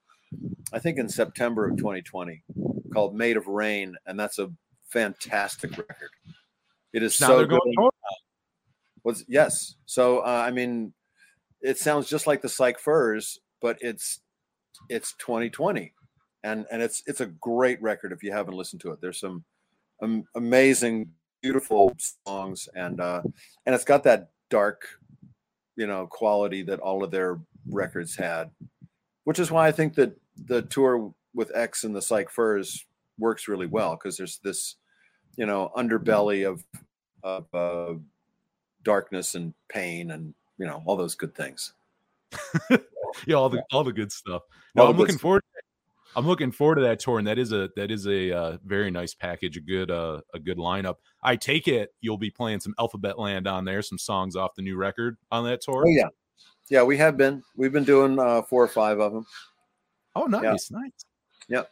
[0.73, 2.43] I think in September of 2020,
[2.93, 4.49] called "Made of Rain," and that's a
[4.89, 6.09] fantastic record.
[6.93, 7.59] It is now so good.
[7.63, 7.75] going.
[7.79, 7.91] "Oh,
[9.03, 9.75] Was yes.
[9.85, 10.93] So uh, I mean,
[11.61, 14.21] it sounds just like the Psych Furs, but it's
[14.89, 15.93] it's 2020,
[16.43, 19.01] and and it's it's a great record if you haven't listened to it.
[19.01, 19.43] There's some
[20.01, 23.21] um, amazing, beautiful songs, and uh,
[23.65, 24.87] and it's got that dark,
[25.75, 28.49] you know, quality that all of their records had,
[29.23, 32.85] which is why I think that the tour with X and the Psych Furs
[33.17, 34.75] works really well because there's this,
[35.35, 36.63] you know, underbelly of
[37.23, 37.99] of uh,
[38.83, 41.73] darkness and pain and you know all those good things.
[43.27, 44.43] yeah, all the all the good stuff.
[44.75, 45.21] No, I'm looking stuff.
[45.21, 45.43] forward.
[46.15, 48.91] I'm looking forward to that tour, and that is a that is a uh, very
[48.91, 50.95] nice package, a good uh, a good lineup.
[51.23, 54.75] I take it you'll be playing some Alphabetland on there, some songs off the new
[54.75, 55.83] record on that tour.
[55.85, 56.07] Oh yeah,
[56.69, 57.43] yeah, we have been.
[57.55, 59.25] We've been doing uh, four or five of them.
[60.15, 60.91] Oh, nice, nice.
[61.47, 61.69] Yep.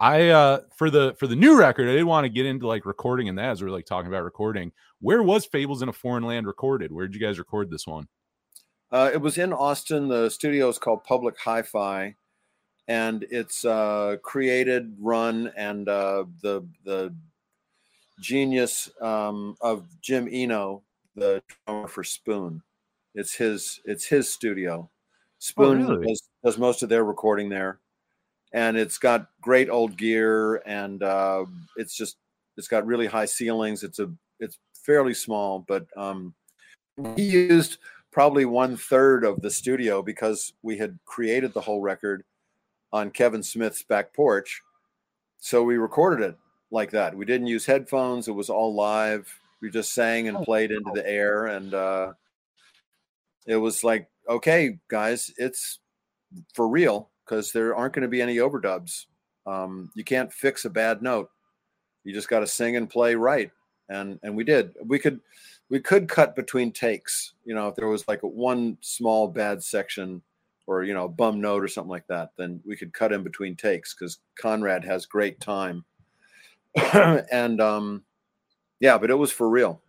[0.00, 2.86] I uh for the for the new record, I didn't want to get into like
[2.86, 4.72] recording and that as we're like talking about recording.
[5.00, 6.92] Where was Fables in a Foreign Land recorded?
[6.92, 8.06] Where did you guys record this one?
[8.90, 10.08] Uh, it was in Austin.
[10.08, 12.14] The studio is called Public Hi-Fi,
[12.88, 17.14] and it's uh, created, run, and uh, the the
[18.20, 20.82] genius um, of Jim Eno,
[21.14, 22.62] the drummer for Spoon.
[23.14, 24.90] It's his it's his studio.
[25.38, 26.06] Spoon really?
[26.06, 27.78] does, does most of their recording there,
[28.52, 31.44] and it's got great old gear, and uh,
[31.76, 32.16] it's just
[32.56, 33.84] it's got really high ceilings.
[33.84, 36.34] It's a it's fairly small, but um,
[37.16, 37.78] he used
[38.10, 42.24] probably one third of the studio because we had created the whole record
[42.92, 44.62] on Kevin Smith's back porch.
[45.38, 46.36] So we recorded it
[46.70, 47.16] like that.
[47.16, 48.28] We didn't use headphones.
[48.28, 49.32] It was all live.
[49.60, 51.46] We just sang and played into the air.
[51.46, 52.12] And uh,
[53.46, 55.80] it was like, okay, guys, it's
[56.54, 59.06] for real because there aren't going to be any overdubs.
[59.46, 61.30] Um, you can't fix a bad note.
[62.04, 63.50] You just got to sing and play right.
[63.88, 64.74] And, and we did.
[64.84, 65.20] We could,
[65.70, 70.22] we could cut between takes you know if there was like one small bad section
[70.68, 73.24] or you know a bum note or something like that then we could cut in
[73.24, 75.84] between takes because conrad has great time
[77.32, 78.04] and um
[78.78, 79.82] yeah but it was for real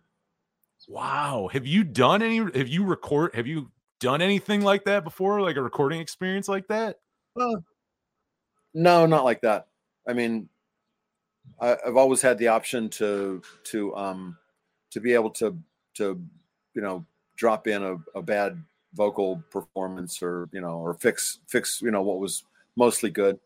[0.88, 1.50] Wow.
[1.52, 5.42] Have you done any have you record have you done anything like that before?
[5.42, 6.98] Like a recording experience like that?
[8.74, 9.68] no not like that
[10.08, 10.48] i mean
[11.60, 14.36] I, i've always had the option to to um
[14.90, 15.56] to be able to
[15.94, 16.22] to
[16.74, 17.04] you know
[17.36, 18.62] drop in a, a bad
[18.94, 22.44] vocal performance or you know or fix fix you know what was
[22.76, 23.38] mostly good.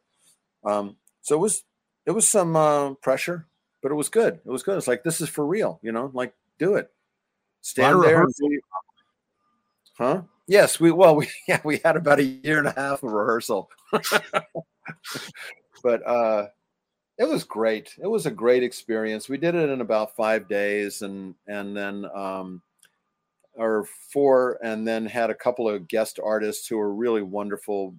[0.64, 1.64] Um so it was
[2.06, 3.46] it was some uh pressure
[3.82, 4.40] but it was good.
[4.46, 4.78] It was good.
[4.78, 6.90] It's like this is for real you know like do it.
[7.60, 8.24] Stand there.
[8.24, 8.60] do-
[9.98, 10.22] huh?
[10.46, 13.68] Yes we well we yeah we had about a year and a half of rehearsal.
[15.82, 16.46] But uh
[17.18, 17.94] it was great.
[18.02, 19.28] It was a great experience.
[19.28, 22.62] We did it in about five days and and then um
[23.56, 27.94] or four and then had a couple of guest artists who were really wonderful.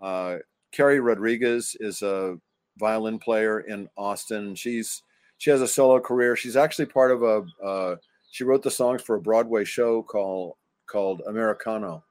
[0.00, 0.38] Uh
[0.72, 2.36] carrie rodriguez is a
[2.78, 4.54] violin player in austin.
[4.54, 5.02] She's
[5.38, 6.36] she has a solo career.
[6.36, 7.96] She's actually part of a uh
[8.30, 10.54] she wrote the songs for a broadway show called
[10.86, 12.02] called americano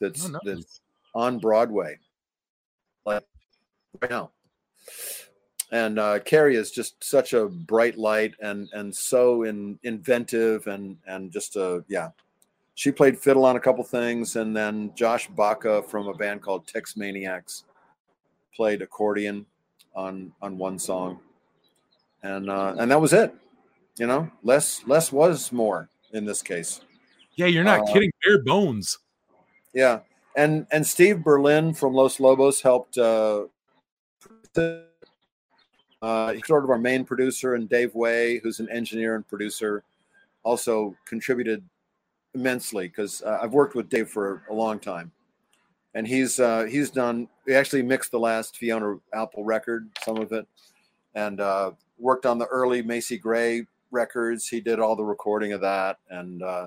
[0.00, 0.40] that's Oh, nice.
[0.44, 0.80] that's
[1.14, 1.98] on broadway.
[3.04, 3.24] Like
[4.00, 4.32] right now
[5.72, 10.96] and uh, Carrie is just such a bright light and and so in, inventive and
[11.08, 12.10] and just a yeah.
[12.74, 16.66] She played fiddle on a couple things, and then Josh Baca from a band called
[16.66, 17.64] Texmaniacs
[18.54, 19.44] played accordion
[19.94, 21.20] on on one song,
[22.22, 23.34] and uh, and that was it.
[23.96, 26.80] You know, less less was more in this case.
[27.36, 28.10] Yeah, you're not Uh, kidding.
[28.24, 28.98] Bare bones.
[29.74, 30.00] Yeah,
[30.36, 32.96] and and Steve Berlin from Los Lobos helped.
[32.96, 33.44] Uh,
[36.02, 39.84] uh, he's sort of our main producer, and Dave Way, who's an engineer and producer,
[40.42, 41.62] also contributed
[42.34, 45.12] immensely because uh, I've worked with Dave for a long time,
[45.94, 47.28] and he's uh, he's done.
[47.46, 50.46] He actually mixed the last Fiona Apple record, some of it,
[51.14, 54.48] and uh, worked on the early Macy Gray records.
[54.48, 56.66] He did all the recording of that, and uh,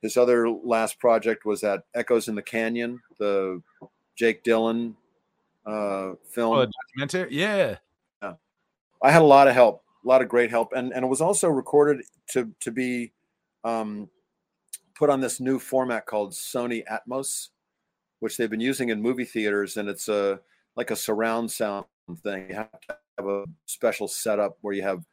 [0.00, 3.60] his other last project was that Echoes in the Canyon, the
[4.14, 4.94] Jake Dylan
[5.66, 6.56] uh, film.
[6.56, 7.34] Oh, documentary?
[7.34, 7.78] Yeah.
[9.02, 11.20] I had a lot of help, a lot of great help, and and it was
[11.20, 13.12] also recorded to to be
[13.64, 14.08] um,
[14.94, 17.48] put on this new format called Sony Atmos,
[18.20, 20.40] which they've been using in movie theaters, and it's a
[20.76, 21.86] like a surround sound
[22.22, 22.48] thing.
[22.50, 25.04] You have to have a special setup where you have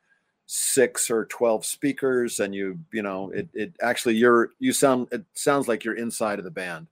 [0.47, 5.23] six or twelve speakers, and you you know it it actually you're you sound it
[5.33, 6.87] sounds like you're inside of the band.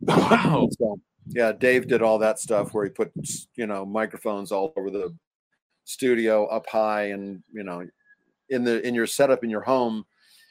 [0.00, 0.68] Wow.
[0.78, 3.12] So, yeah, Dave did all that stuff where he put
[3.54, 5.14] you know microphones all over the
[5.84, 7.86] studio up high and you know
[8.48, 10.04] in the in your setup in your home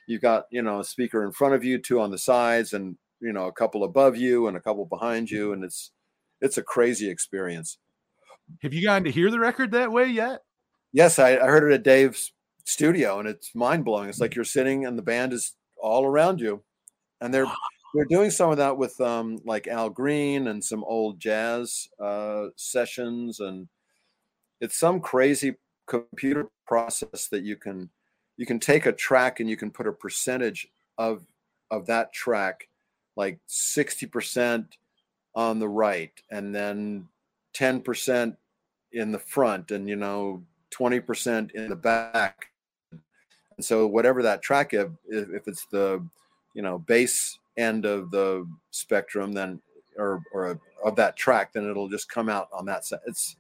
[0.08, 2.98] you've got you know a speaker in front of you two on the sides and
[3.22, 5.92] you know a couple above you and a couple behind you and it's
[6.42, 7.78] it's a crazy experience
[8.62, 10.42] Have you gotten to hear the record that way yet?
[10.92, 12.34] yes i, I heard it at dave's
[12.65, 16.63] studio and it's mind-blowing it's like you're sitting and the band is all around you
[17.22, 17.48] and they're
[17.94, 22.46] they're doing some of that with um like al green and some old jazz uh
[22.56, 23.68] sessions and
[24.62, 25.56] it's some crazy
[25.88, 27.89] computer process that you can
[28.38, 30.67] you can take a track and you can put a percentage
[30.98, 31.26] of
[31.72, 32.67] of that track
[33.15, 34.65] like 60%
[35.36, 37.08] on the right and then
[37.54, 38.38] 10%
[38.93, 40.41] in the front and you know
[40.72, 42.48] 20% in the back.
[42.91, 46.06] And so whatever that track if, if it's the
[46.54, 49.62] you know bass end of the spectrum then
[49.98, 53.00] or or of that track then it'll just come out on that side.
[53.06, 53.36] It's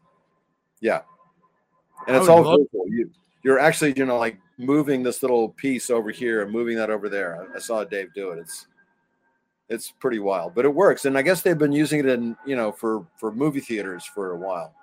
[0.81, 1.01] yeah
[2.07, 2.59] and it's all love-.
[2.87, 3.09] You,
[3.43, 7.09] you're actually you know like moving this little piece over here and moving that over
[7.09, 8.67] there I, I saw dave do it it's
[9.69, 12.55] it's pretty wild but it works and i guess they've been using it in you
[12.55, 14.73] know for for movie theaters for a while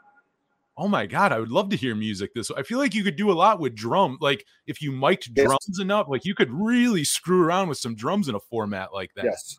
[0.79, 2.57] Oh my god, I would love to hear music this way.
[2.59, 4.19] I feel like you could do a lot with drum.
[4.21, 5.47] Like if you mic'd Yes.
[5.47, 9.11] drums enough, like you could really screw around with some drums in a format like
[9.15, 9.25] that.
[9.25, 9.59] yes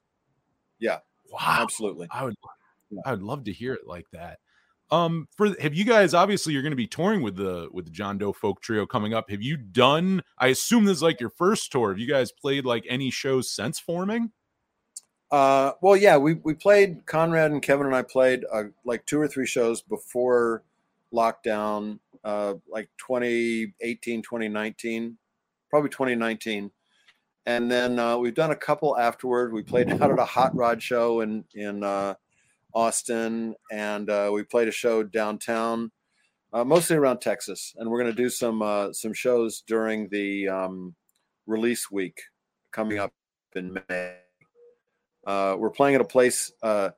[0.80, 1.00] Yeah.
[1.32, 1.40] Wow.
[1.62, 2.36] absolutely I would
[3.04, 4.38] I would love to hear it like that.
[4.90, 7.92] Um for have you guys obviously you're going to be touring with the with the
[7.92, 9.30] John Doe folk trio coming up.
[9.30, 11.90] Have you done I assume this is like your first tour.
[11.90, 14.32] Have you guys played like any shows since forming?
[15.30, 19.20] Uh, well, yeah, we we played Conrad and Kevin and I played uh, like two
[19.20, 20.64] or three shows before
[21.14, 25.18] lockdown, uh, like 2018, 2019,
[25.70, 26.72] probably 2019,
[27.46, 29.52] and then uh, we've done a couple afterward.
[29.52, 32.16] We played out at a hot rod show in in uh,
[32.78, 35.92] Austin, and uh, we played a show downtown,
[36.54, 37.74] uh, mostly around Texas.
[37.76, 40.96] And we're going to do some uh, some shows during the um,
[41.48, 42.22] release week
[42.72, 43.12] coming up
[43.56, 44.18] in May.
[45.26, 46.52] Uh, we're playing at a place.
[46.62, 46.90] Uh,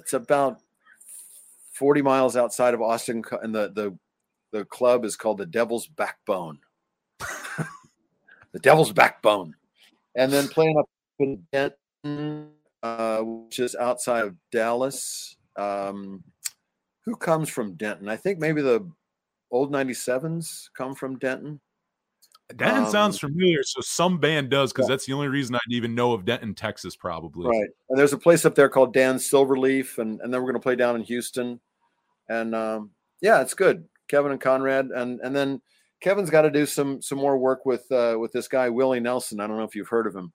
[0.00, 0.60] it's about
[1.72, 3.98] 40 miles outside of Austin, and the the
[4.52, 6.58] the club is called the Devil's Backbone.
[8.52, 9.54] the Devil's Backbone,
[10.14, 12.50] and then playing up in Denton,
[12.84, 15.36] uh, which is outside of Dallas.
[15.56, 16.22] Um,
[17.06, 18.08] who comes from Denton?
[18.08, 18.88] I think maybe the
[19.50, 21.60] old 97s come from Denton.
[22.54, 24.92] Denton Um, sounds familiar, so some band does because yeah.
[24.92, 27.48] that's the only reason I'd even know of Denton, Texas, probably.
[27.48, 27.70] Right.
[27.88, 30.64] And there's a place up there called Dan Silverleaf, and, and then we're going to
[30.64, 31.58] play down in Houston.
[32.28, 32.90] And um,
[33.22, 33.86] yeah, it's good.
[34.08, 35.62] Kevin and Conrad, and and then
[36.02, 39.40] Kevin's got to do some some more work with uh, with this guy Willie Nelson.
[39.40, 40.30] I don't know if you've heard of him,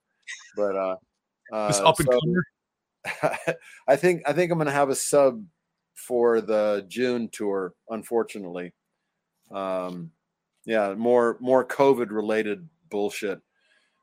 [0.56, 0.96] but uh,
[1.52, 2.20] This uh, up and so-
[3.88, 5.44] I think I think I'm going to have a sub
[5.96, 7.74] for the June tour.
[7.90, 8.74] Unfortunately,
[9.52, 10.12] um,
[10.66, 13.40] yeah, more more COVID related bullshit.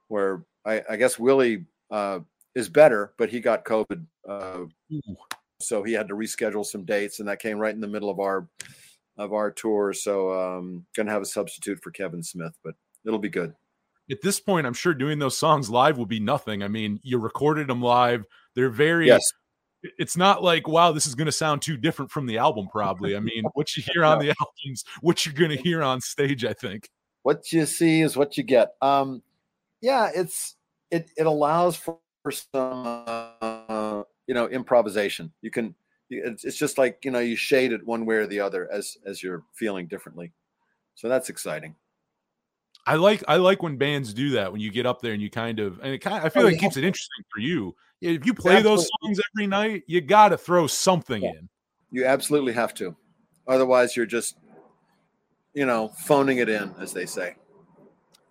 [0.08, 2.20] Where I, I guess Willie uh,
[2.54, 4.60] is better, but he got COVID, uh,
[5.60, 8.18] so he had to reschedule some dates, and that came right in the middle of
[8.20, 8.48] our
[9.18, 9.92] of our tour.
[9.92, 13.54] So um, gonna have a substitute for Kevin Smith, but it'll be good.
[14.10, 16.62] At this point, I'm sure doing those songs live will be nothing.
[16.62, 18.24] I mean, you recorded them live.
[18.54, 19.22] They're very Yes,
[19.98, 23.14] it's not like wow this is going to sound too different from the album probably
[23.14, 26.44] i mean what you hear on the albums what you're going to hear on stage
[26.44, 26.88] i think
[27.26, 28.74] what you see is what you get.
[28.80, 29.20] Um,
[29.82, 30.54] yeah, it's
[30.92, 35.32] it it allows for, for some uh, you know improvisation.
[35.42, 35.74] You can
[36.08, 38.96] it's, it's just like you know you shade it one way or the other as
[39.04, 40.30] as you're feeling differently.
[40.94, 41.74] So that's exciting.
[42.86, 45.30] I like i like when bands do that when you get up there and you
[45.30, 47.24] kind of and it kind of, i feel Oh, like you it keeps it interesting
[47.32, 51.30] for you if you play those songs every night you got to throw something Yeah.
[51.30, 51.48] in
[51.90, 52.96] You absolutely have to,
[53.46, 54.36] otherwise you're just
[55.54, 57.34] you know phoning it in, as they say.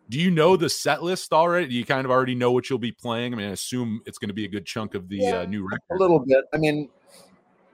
[0.10, 2.78] do you know the set list already do you kind of already know what you'll
[2.78, 5.20] be playing i mean i assume it's going to be a good chunk of the
[5.20, 5.97] Yeah, uh, new record.
[5.97, 6.45] A little bit.
[6.53, 6.89] I mean,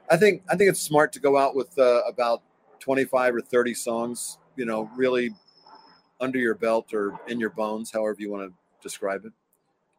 [0.10, 2.42] I think I think it's smart to go out with uh, about
[2.80, 4.38] 25 or 30 songs.
[4.56, 5.32] You know, really
[6.22, 9.34] under your belt or in your bones, however you want to describe it.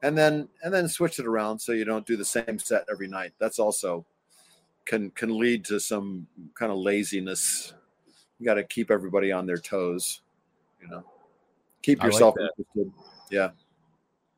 [0.02, 3.08] and then and then switch it around so you don't do the same set every
[3.08, 3.32] night.
[3.38, 4.06] That's also
[4.86, 7.74] can can lead to some kind of laziness.
[8.38, 10.22] You got to keep everybody on their toes,
[10.80, 11.04] you know.
[11.82, 12.92] Keep I like yourself interested.
[13.30, 13.50] Yeah.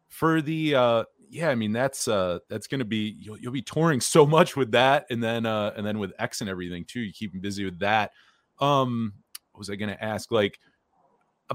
[0.08, 4.00] for the uh yeah i mean that's uh that's gonna be you'll, you'll be touring
[4.00, 7.12] so much with that and then uh and then with x and everything too you
[7.12, 8.12] keep them busy with that
[8.60, 9.12] um
[9.50, 10.60] what was i gonna ask like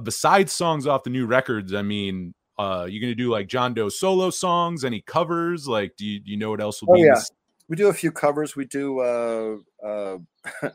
[0.04, 3.90] besides songs off the new records i mean uh you gonna do like john doe
[3.90, 7.02] solo songs any covers like do you, do you know what else will Oh, be
[7.02, 7.16] yeah.
[7.16, 7.32] this-
[7.70, 8.56] We do a few covers.
[8.56, 10.18] We do uh uh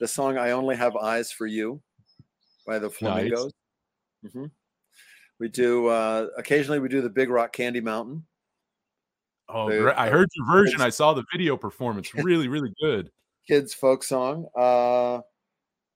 [0.00, 1.80] the song I Only Have Eyes for You
[2.66, 3.52] by the Flamingos.
[4.26, 4.50] Mhm.
[5.38, 8.24] We do uh occasionally we do the Big Rock Candy Mountain.
[9.48, 13.10] oh the- i heard your version it's- i saw the video performance really really good
[13.46, 14.46] kids folk song.
[14.56, 15.20] Uh,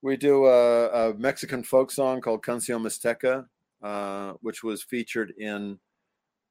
[0.03, 3.47] we do a, a Mexican folk song called Canción Mixteca,
[3.83, 5.79] uh, which was featured in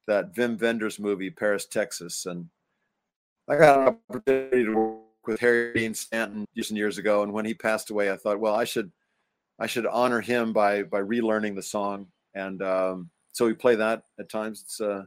[0.07, 2.25] that Wim Wenders movie, Paris, Texas.
[2.25, 2.47] And
[3.47, 7.23] I got an opportunity to work with Harry Dean Stanton years and years ago.
[7.23, 8.91] And when he passed away, I thought, well, I should,
[9.59, 12.07] I should honor him by by relearning the song.
[12.35, 14.61] And um, so we play that at times.
[14.61, 15.03] It's uh,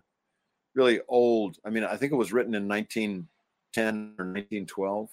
[0.74, 1.56] really old.
[1.64, 5.10] I mean, I think it was written in 1910 or 1912.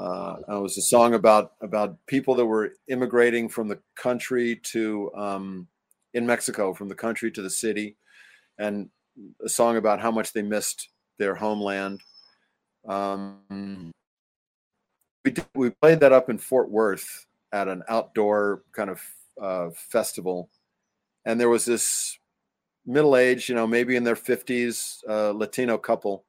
[0.00, 5.12] Uh, it was a song about about people that were immigrating from the country to
[5.14, 5.68] um,
[6.14, 7.96] in Mexico, from the country to the city,
[8.58, 8.88] and
[9.44, 10.88] a song about how much they missed
[11.18, 12.00] their homeland.
[12.88, 13.92] Um,
[15.22, 19.02] we did, we played that up in Fort Worth at an outdoor kind of
[19.40, 20.48] uh, festival,
[21.26, 22.18] and there was this
[22.86, 26.24] middle aged, you know, maybe in their fifties, uh, Latino couple,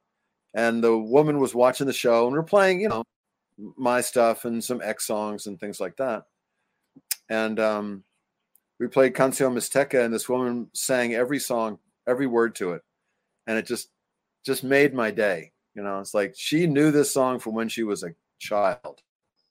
[0.52, 3.02] and the woman was watching the show, and we're playing, you know,
[3.76, 6.24] my stuff and some X songs and things like that.
[7.28, 8.04] And um,
[8.78, 12.82] we played Canción Mixteca, and this woman sang every song, every word to it,
[13.46, 13.90] and it just
[14.44, 15.52] just made my day.
[15.74, 19.00] You know, it's like she knew this song from when she was a child,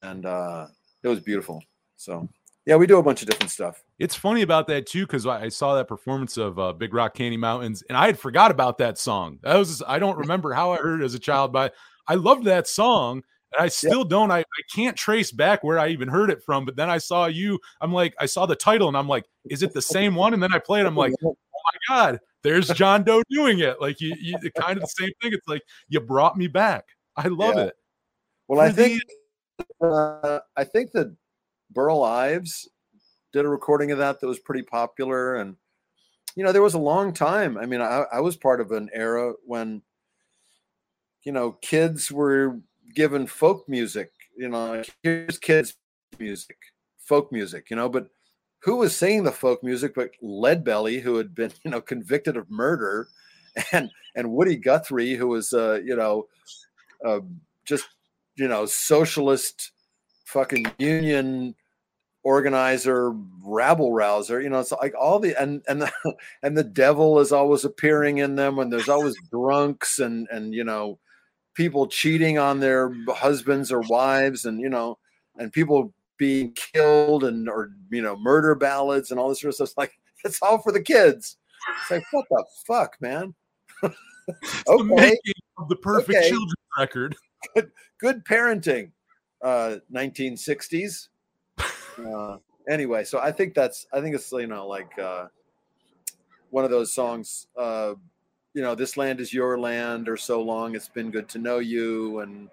[0.02, 0.68] and uh,
[1.04, 1.64] it was beautiful.
[1.96, 2.28] So
[2.66, 3.82] yeah, we do a bunch of different stuff.
[3.98, 7.38] It's funny about that too, because I saw that performance of uh, Big Rock Candy
[7.38, 9.40] Mountains, and I had forgot about that song.
[9.42, 11.74] That was I don't remember how I heard it as a child, but
[12.08, 13.24] I loved that song,
[13.54, 14.32] and I still don't.
[14.32, 14.44] I, I
[14.74, 16.66] can't trace back where I even heard it from.
[16.66, 17.60] But then I saw you.
[17.82, 20.34] I'm like, I saw the title, and I'm like, is it the same one?
[20.34, 20.86] And then I played.
[20.86, 21.36] I'm like, oh
[21.90, 23.80] my god, there's John Doe doing it.
[23.82, 25.34] Like you, you kind of the same thing.
[25.34, 26.86] It's like you brought me back.
[27.16, 27.64] I love Yeah.
[27.66, 27.76] it.
[28.48, 29.02] Well, I For the- think
[29.82, 31.16] uh, I think that
[31.72, 32.68] Burl Ives
[33.34, 35.56] did a recording of that that was pretty popular, and
[36.36, 37.58] you know there was a long time.
[37.58, 39.82] I mean, I, I was part of an era when
[41.24, 42.60] you know kids were
[42.94, 44.12] given folk music.
[44.36, 45.76] You know, here's kids
[46.20, 46.58] music,
[47.00, 47.70] folk music.
[47.70, 48.08] You know, but
[48.60, 52.50] who was singing the folk music but Leadbelly, who had been you know convicted of
[52.50, 53.08] murder,
[53.72, 56.28] and and Woody Guthrie, who was uh, you know
[57.06, 57.20] uh,
[57.66, 57.88] just
[58.36, 59.72] you know socialist
[60.26, 61.56] fucking union
[62.24, 63.12] organizer
[63.44, 65.92] rabble rouser you know it's like all the and and the,
[66.44, 70.64] and the devil is always appearing in them and there's always drunks and and you
[70.64, 71.00] know
[71.54, 74.98] people cheating on their husbands or wives and you know
[75.38, 79.56] and people being killed and or you know murder ballads and all this sort of
[79.56, 79.68] stuff.
[79.70, 79.94] It's like
[80.24, 81.38] it's all for the kids.
[81.82, 83.34] It's like what the fuck man?
[84.28, 84.84] The okay.
[84.96, 86.30] making of the perfect Okay.
[86.30, 87.16] children's record.
[87.98, 88.92] good parenting
[89.42, 91.08] uh 1960s
[92.06, 92.38] uh
[92.70, 95.26] anyway so i think that's i think it's you know like uh
[96.52, 97.94] one of those songs uh
[98.54, 101.60] you know this land is your land or so long it's been good to know
[101.60, 102.50] you and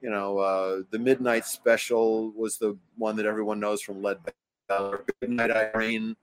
[0.00, 5.30] you know uh the midnight special was the one that everyone knows from Zeppelin, good
[5.30, 6.16] night irene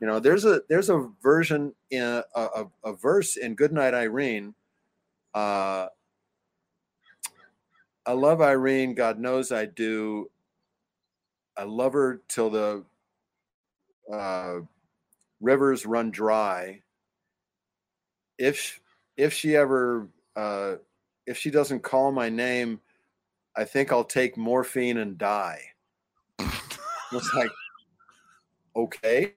[0.00, 3.94] you know there's a there's a version in a, a, a verse in good night
[3.94, 4.54] irene
[5.34, 5.88] uh
[8.08, 8.94] I love Irene.
[8.94, 10.30] God knows I do.
[11.58, 12.82] I love her till the
[14.10, 14.60] uh,
[15.42, 16.80] rivers run dry.
[18.38, 18.80] If
[19.16, 20.76] if she ever uh,
[21.26, 22.80] if she doesn't call my name,
[23.56, 25.60] I think I'll take morphine and die.
[26.38, 27.50] it's like,
[28.76, 29.34] okay,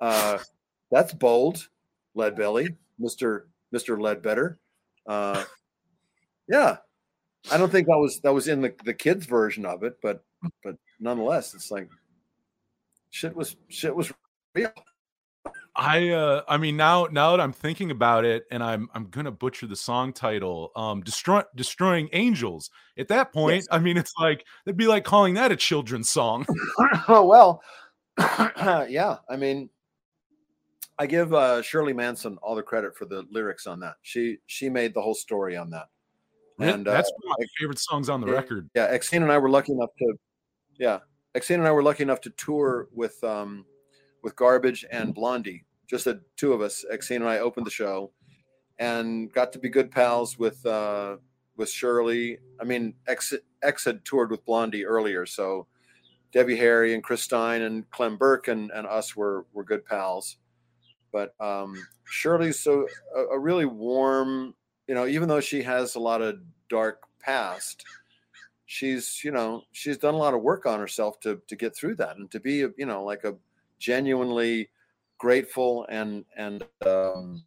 [0.00, 0.38] uh,
[0.90, 1.68] that's bold,
[2.16, 4.58] Leadbelly, Mister Mister Ledbetter.
[5.06, 5.44] Uh,
[6.48, 6.76] yeah,
[7.50, 10.22] I don't think that was that was in the the kids version of it, but
[10.62, 11.88] but nonetheless, it's like
[13.10, 14.12] shit was shit was
[14.54, 14.72] real.
[15.76, 19.32] I uh I mean now now that I'm thinking about it and I'm I'm gonna
[19.32, 23.68] butcher the song title um destroy destroying angels at that point Yes.
[23.70, 26.46] I mean it's like it'd be like calling that a children's song
[27.08, 27.60] oh well,
[28.18, 29.18] yeah.
[29.28, 29.70] I mean,
[30.98, 33.96] I give uh, Shirley Manson all the credit for the lyrics on that.
[34.02, 35.86] She she made the whole story on that.
[36.60, 38.32] And, that's uh, one of my favorite songs on the yeah.
[38.32, 38.70] record.
[38.74, 40.14] Yeah, Exene and I were lucky enough to,
[40.78, 41.00] yeah,
[41.34, 43.66] Exene and I were lucky enough to tour with um,
[44.24, 45.64] with Garbage and Blondie.
[45.86, 46.84] Just the two of us.
[46.92, 48.10] Exene and I opened the show,
[48.78, 51.18] and got to be good pals with uh,
[51.56, 52.38] with Shirley.
[52.60, 55.66] I mean, X X had toured with Blondie earlier, so
[56.32, 60.38] Debbie Harry and Chris Stein and Clem Burke and, and us were were good pals.
[61.12, 64.54] But um, Shirley's so a, a really warm,
[64.88, 67.84] you know, even though she has a lot of dark past,
[68.64, 71.94] she's you know she's done a lot of work on herself to to get through
[71.96, 73.34] that and to be you know like a
[73.78, 74.70] genuinely
[75.18, 77.44] grateful and and um,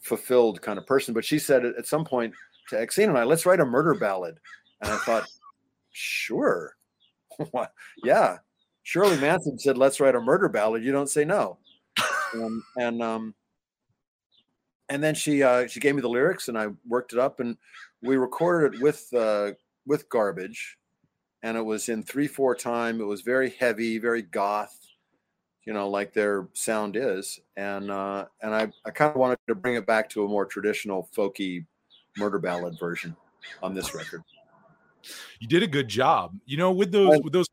[0.00, 1.14] fulfilled kind of person.
[1.14, 2.34] But she said at some point
[2.68, 4.38] to Exene and I, let's write a murder ballad.
[4.82, 5.28] And I thought,
[5.92, 6.74] sure.
[8.02, 8.38] Yeah.
[8.82, 10.82] Shirley Manson said, let's write a murder ballad.
[10.82, 11.58] You don't say no.
[12.34, 13.34] Um, and um,
[14.88, 17.56] and then she uh, she gave me the lyrics and I worked it up and
[18.02, 19.52] we recorded it with uh,
[19.86, 20.78] with garbage
[21.42, 23.00] and it was in three four time.
[23.00, 24.77] It was very heavy, very goth,
[25.68, 27.38] you know, like their sound is.
[27.58, 30.46] And uh, and I, I kind of wanted to bring it back to a more
[30.46, 31.66] traditional folky
[32.16, 33.14] murder ballad version
[33.62, 34.24] on this record.
[35.40, 36.34] You did a good job.
[36.46, 37.48] You know, with those with those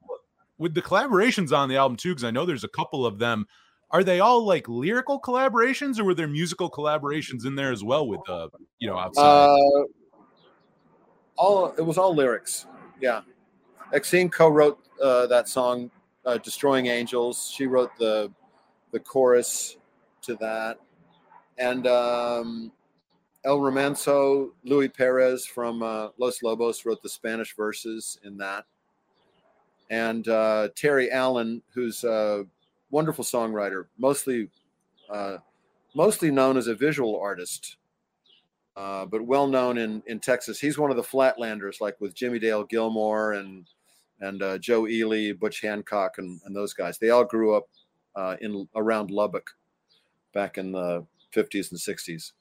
[0.58, 3.48] with the collaborations on the album too, because I know there's a couple of them.
[3.92, 8.08] Are they all like lyrical collaborations, or were there musical collaborations in there as well
[8.08, 8.48] with uh,
[8.80, 9.26] you know, outside?
[9.26, 9.84] Uh,
[11.36, 12.66] all it was all lyrics.
[13.02, 13.24] Yeah,
[13.94, 15.92] Exene co-wrote uh, that song,
[16.26, 18.32] uh, "Destroying Angels." She wrote the
[18.92, 19.78] the chorus
[20.24, 20.78] to that,
[21.58, 22.72] and um,
[23.44, 28.66] El Romanzo, Louie Perez from uh, Los Lobos wrote the Spanish verses in that,
[29.90, 32.46] and uh, Terry Allen, who's a
[32.92, 34.50] wonderful songwriter, mostly
[35.10, 35.38] uh,
[35.94, 37.78] mostly known as a visual artist
[38.76, 40.60] uh, but well known in in Texas.
[40.60, 43.66] He's one of the Flatlanders, like with Jimmie Dale Gilmore and
[44.22, 46.98] and uh, Joe Ely, Butch Hancock, and, and those guys.
[46.98, 47.68] They all grew up
[48.16, 49.50] uh, in around Lubbock
[50.34, 52.32] back in the 50s and 60s.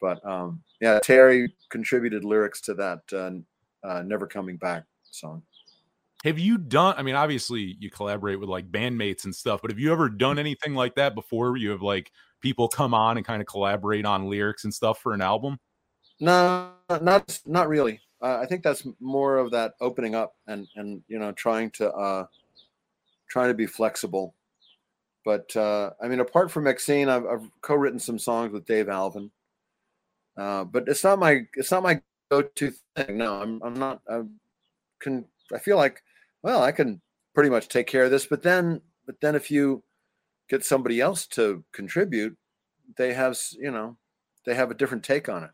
[0.00, 5.42] But um, yeah, Terry contributed lyrics to that uh, uh, "Never Coming Back" song.
[6.24, 6.94] have you done?
[6.98, 10.38] I mean, obviously you collaborate with like bandmates and stuff, but have you ever done
[10.38, 11.52] anything like that before?
[11.52, 12.10] Where you have like
[12.42, 15.58] people come on and kind of collaborate on lyrics and stuff for an album?
[16.20, 18.00] No, not not really.
[18.24, 21.92] Uh, I think that's more of that opening up and and you know trying to
[21.92, 22.26] uh,
[23.28, 24.34] trying to be flexible.
[25.26, 29.30] But uh, I mean, apart from Exene, I've, I've co-written some songs with Dave Alvin.
[30.36, 32.00] Uh, but it's not my it's not my
[32.30, 33.18] go-to thing.
[33.18, 34.00] No, I'm I'm not.
[34.10, 34.22] I
[35.00, 36.02] can I feel like
[36.42, 37.00] well I can
[37.34, 38.26] pretty much take care of this.
[38.26, 39.84] But then but then if you
[40.50, 42.36] get somebody else to contribute,
[42.98, 43.98] they have you know
[44.46, 45.52] they have a different take on it.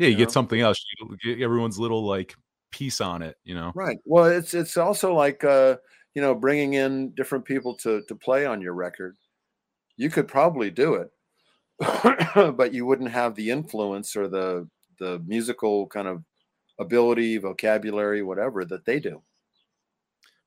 [0.00, 0.32] Yeah, you You get know?
[0.32, 0.82] something else.
[0.98, 2.34] You get everyone's little like
[2.72, 3.36] piece on it.
[3.44, 3.72] You know.
[3.74, 3.98] Right.
[4.04, 5.76] Well, it's it's also like uh,
[6.14, 9.16] you know bringing in different people to to play on your record.
[9.96, 11.10] You could probably do it,
[12.56, 16.22] but you wouldn't have the influence or the the musical kind of
[16.78, 19.22] ability, vocabulary, whatever that they do.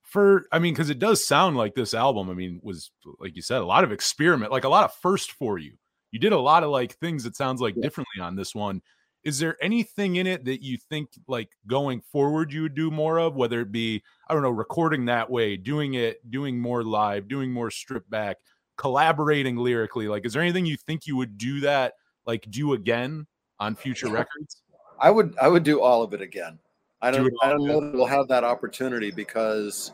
[0.02, 3.42] for i mean because it does sound like this album i mean was like you
[3.42, 5.72] said a lot of experiment like a lot of first for you
[6.12, 7.82] you did a lot of like things that sounds like Yeah.
[7.82, 8.82] differently on this one
[9.24, 13.18] is there anything in it that you think like going forward you would do more
[13.18, 17.26] of whether it be i don't know recording that way doing it doing more live
[17.28, 18.36] doing more stripped back
[18.76, 21.94] collaborating lyrically like is there anything you think you would do that
[22.26, 23.26] like do again
[23.60, 24.62] on future records
[24.98, 26.58] I would I would do all of it again.
[27.02, 29.92] I Do don't it I don't know that we'll have that opportunity because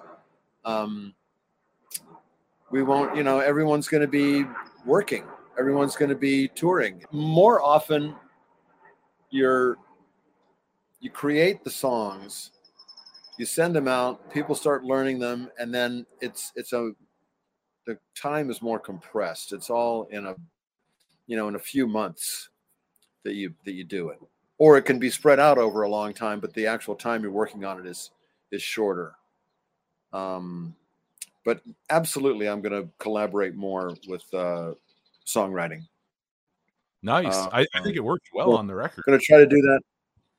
[0.64, 1.14] um
[2.70, 4.44] we won't, you know, everyone's going to be
[4.86, 5.24] working.
[5.58, 7.02] Everyone's going to be touring.
[7.10, 8.14] More often
[9.30, 9.78] you're
[11.00, 12.50] you create the songs,
[13.38, 16.92] you send them out, people start learning them and then it's it's a
[17.86, 19.52] the time is more compressed.
[19.52, 20.36] It's all in a
[21.26, 22.50] you know, in a few months
[23.24, 24.18] that you that you do it.
[24.58, 27.30] Or it can be spread out over a long time but the actual time you're
[27.30, 28.10] working on it is
[28.50, 29.14] is shorter.
[30.12, 30.74] Um
[31.44, 34.74] but absolutely i'm going to collaborate more with uh
[35.26, 35.86] songwriting
[37.02, 37.34] nice.
[37.34, 39.04] Uh, I, I think it worked well well, on the record.
[39.06, 39.80] going to try to do that.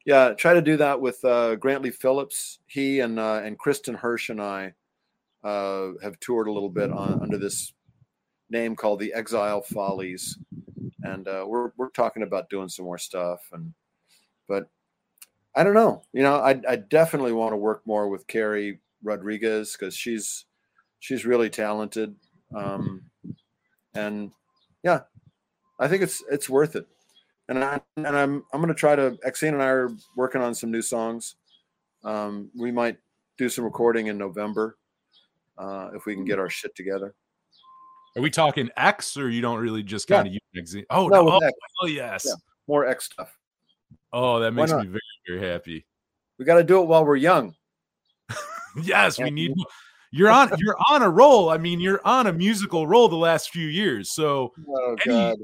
[0.05, 2.59] Yeah try to do that with uh Grant-Lee Phillips.
[2.65, 4.73] He and uh and Kristin Hersh and i
[5.43, 7.73] uh have toured a little bit on under this
[8.49, 10.37] name called the exile follies.
[11.03, 13.73] And uh we're we're talking about doing some more stuff and
[14.47, 14.69] but
[15.55, 16.03] I don't know.
[16.13, 20.45] You know, I I definitely want to work more with Carrie Rodriguez because she's
[20.99, 22.15] she's really talented,
[22.55, 23.01] um,
[23.93, 24.31] and
[24.83, 25.01] yeah,
[25.81, 26.85] I think it's it's worth it.
[27.49, 29.17] And I and I'm I'm gonna try to.
[29.25, 31.35] Exene and I are working on some new songs.
[32.03, 32.97] Um, we might
[33.37, 34.77] do some recording in November
[35.57, 37.13] uh, if we can get our shit together.
[38.15, 40.17] Are we talking X or you don't really just Yeah.
[40.17, 40.85] kind of use X?
[40.89, 41.39] Oh, No, no.
[41.43, 41.49] Oh,
[41.83, 42.25] oh, yes.
[42.27, 42.33] Yeah.
[42.67, 43.37] More X stuff.
[44.13, 45.85] Oh, that makes me very, very happy.
[46.37, 47.55] We got to do it while we're young.
[48.83, 49.53] Yes, we need
[50.11, 51.49] you're on you're on a roll.
[51.49, 54.11] I mean, you're on a musical roll the last few years.
[54.11, 55.35] So Oh Any-.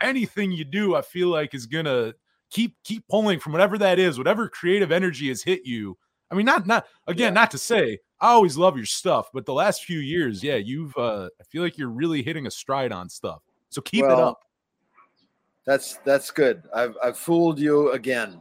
[0.00, 2.14] Anything you do, I feel like is gonna
[2.50, 5.96] keep keep pulling from whatever that is, whatever creative energy has hit you.
[6.30, 9.52] I mean, not not again, not to say I always love your stuff, but the
[9.52, 13.08] last few years, yeah, you've uh I feel like you're really hitting a stride on
[13.08, 13.42] stuff.
[13.68, 14.40] So keep it up.
[15.66, 16.62] That's that's good.
[16.74, 18.40] I've I've fooled you again.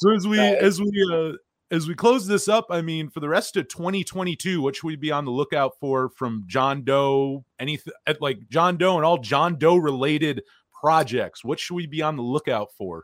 [0.00, 1.32] So as we as we uh
[1.70, 4.96] as we close this up, I mean, for the rest of 2022, what should we
[4.96, 7.44] be on the lookout for from John Doe?
[7.58, 10.42] Anything like John Doe and all John Doe related
[10.80, 11.44] projects?
[11.44, 13.02] What should we be on the lookout for?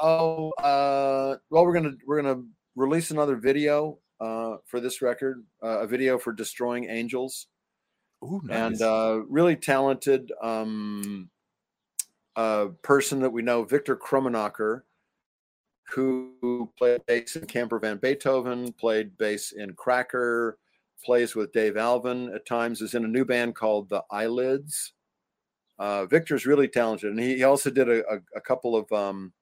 [0.00, 2.42] Oh, uh, well, we're gonna we're gonna
[2.76, 7.46] release another video uh, for this record, uh, a video for "Destroying Angels,"
[8.24, 11.30] Ooh, and uh, really talented um,
[12.36, 14.82] uh, person that we know, Victor Krummenacher,
[15.92, 20.58] who played bass in Camper Van Beethoven, played bass in Cracker,
[21.04, 24.92] plays with Dave Alvin at times, is in a new band called the Eyelids.
[25.78, 29.32] Uh, Victor's really talented, and he, he also did a, a, a couple of um,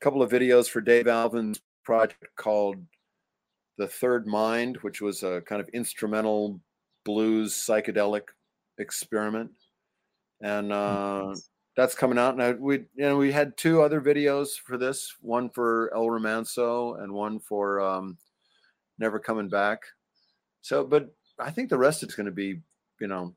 [0.00, 2.76] couple of videos for Dave Alvin's project called
[3.78, 6.60] The Third Mind, which was a kind of instrumental
[7.04, 8.24] blues psychedelic
[8.78, 9.50] experiment.
[10.42, 11.34] And uh,
[11.76, 12.34] that's coming out.
[12.34, 16.06] And I, we, you know, we had two other videos for this, one for El
[16.06, 18.16] Romanzo and one for um,
[18.98, 19.82] Never Coming Back.
[20.62, 22.60] So, but I think the rest is going to be,
[23.00, 23.34] you know,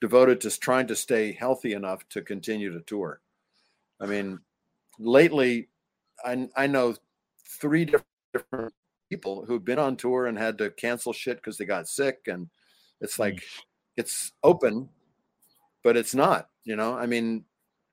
[0.00, 3.20] devoted to trying to stay healthy enough to continue to tour.
[4.00, 4.38] I mean,
[4.98, 5.68] lately,
[6.24, 6.94] I, I know
[7.60, 8.74] three different, different
[9.10, 12.20] people who've been on tour and had to cancel shit because they got sick.
[12.26, 12.48] And
[13.00, 13.42] it's like,
[13.96, 14.88] it's open,
[15.82, 17.44] but it's not, you know, I mean,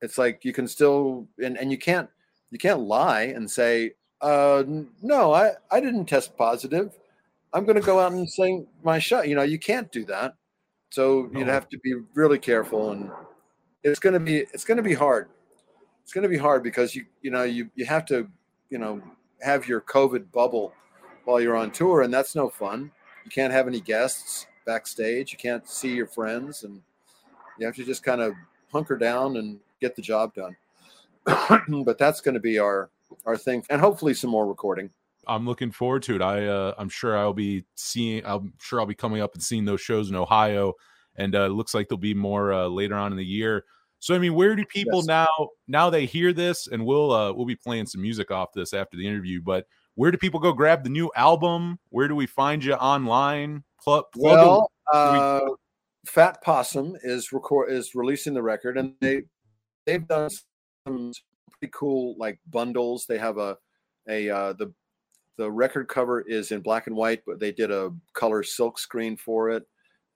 [0.04, 2.10] it's like you can still, and, and you can't,
[2.51, 4.64] you can't lie and say, uh,
[5.01, 6.93] no, I, I didn't test positive.
[7.54, 9.22] I'm going to go out and sing my show.
[9.22, 10.36] You know, you can't do that.
[10.89, 13.10] So you'd have to be really careful and
[13.82, 15.30] it's going to be, it's going to be hard.
[16.04, 18.28] It's going to be hard because you, you know, you, you have to,
[18.70, 19.01] you know,
[19.41, 20.74] have your COVID bubble
[21.24, 22.91] while you're on tour and that's no fun.
[23.24, 25.32] You can't have any guests backstage.
[25.32, 26.82] You can't see your friends and
[27.58, 28.34] you have to just kind of
[28.72, 30.55] hunker down and get the job done.
[31.86, 32.89] but that's going to be our,
[33.25, 34.89] our thing and hopefully some more recording.
[35.27, 36.21] I'm looking forward to it.
[36.21, 38.25] I uh, I'm sure I'll be seeing.
[38.25, 40.73] I'm sure I'll be coming up and seeing those shows in Ohio,
[41.15, 43.63] and uh, it looks like there'll be more uh, later on in the year.
[43.99, 45.05] So I mean, where do people Yes.
[45.05, 48.73] now now they hear this, and we'll uh, we'll be playing some music off this
[48.73, 49.41] after the interview.
[49.41, 49.65] But
[49.95, 51.79] where do people go grab the new album?
[51.88, 53.63] Where do we find you online?
[53.81, 55.39] Plug, plug Well, uh,
[56.05, 59.23] Fat Possum is record is releasing the record, and they
[59.86, 60.29] they've done
[60.88, 61.11] some
[61.51, 63.05] pretty cool like bundles.
[63.05, 63.57] They have a
[64.09, 64.73] a uh, the
[65.38, 69.17] the record cover is in black and white, but they did a color silk screen
[69.17, 69.63] for it.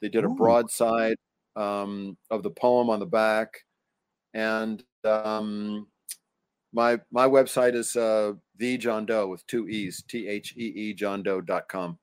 [0.01, 1.18] They did a broadside
[1.55, 3.49] um, of the poem on the back,
[4.34, 5.88] and um,
[6.72, 10.93] my my website is uh, the John Doe with two e's t h e e
[10.93, 11.97] John Doe dot com,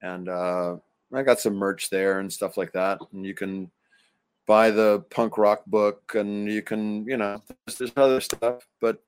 [0.00, 0.76] and uh,
[1.12, 3.70] I got some merch there and stuff like that, and you can
[4.48, 9.00] buy the punk rock book, and you can you know there's, there's other stuff, but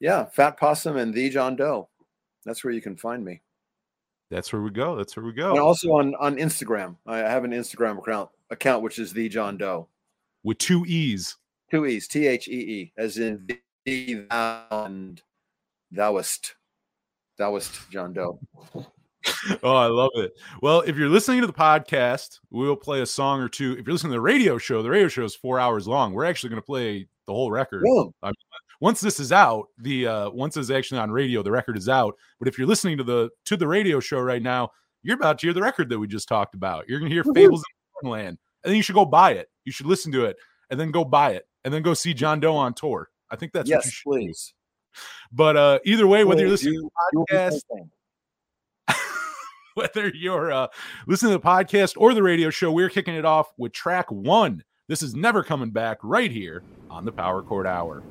[0.00, 1.90] yeah, Fat Possum and the John Doe,
[2.46, 3.42] that's where you can find me,
[4.30, 4.96] That's where we go.
[4.96, 5.50] That's where we go.
[5.50, 6.96] and also on on Instagram.
[7.06, 9.88] I have an Instagram account account which is the John Doe.
[10.42, 11.36] With two e's.
[11.70, 13.46] Two E's, T H E E, as in
[13.86, 15.22] the thou and
[15.94, 16.54] thouest,
[17.38, 18.38] thouest John Doe.
[19.62, 20.32] oh, I love it.
[20.60, 23.76] Well, if you're listening to the podcast, we'll play a song or two.
[23.78, 26.12] If you're listening to the radio show, the radio show is four hours long.
[26.12, 27.82] We're actually going to play the whole record.
[27.84, 28.12] Boom.
[28.80, 32.16] Once this is out, the uh once it's actually on radio, the record is out.
[32.40, 34.70] But if you're listening to the to the radio show right now,
[35.04, 36.88] you're about to hear the record that we just talked about.
[36.88, 37.34] You're going to hear Woohoo.
[37.34, 37.62] Fables
[38.02, 39.48] in the Land, and then you should go buy it.
[39.64, 40.36] You should listen to it,
[40.68, 43.08] and then go buy it, and then go see John Doe on tour.
[43.30, 44.10] I think that's what you yes, should do.
[44.10, 44.54] please.
[45.30, 47.60] But uh either way, whether you're listening you- will be podcast.
[49.74, 50.68] whether you're uh,
[51.06, 54.62] listening to the podcast or the radio show, we're kicking it off with track one.
[54.88, 58.02] This is never coming back right here on the Power Chord Hour.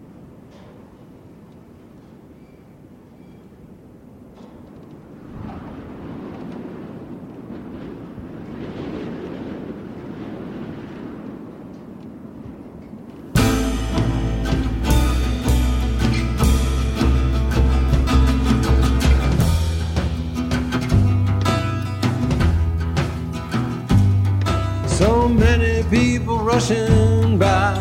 [26.61, 27.73] Rushing by.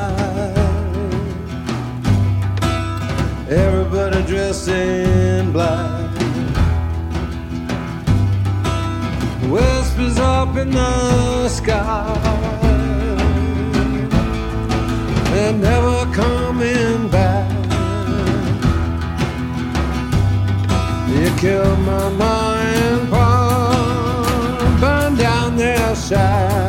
[3.49, 6.11] Everybody dressed in black.
[9.51, 12.17] Whispers up in the sky.
[15.31, 17.51] They're never coming back.
[21.09, 24.81] You killed my mind, Paul.
[24.81, 26.60] Burn down their shack.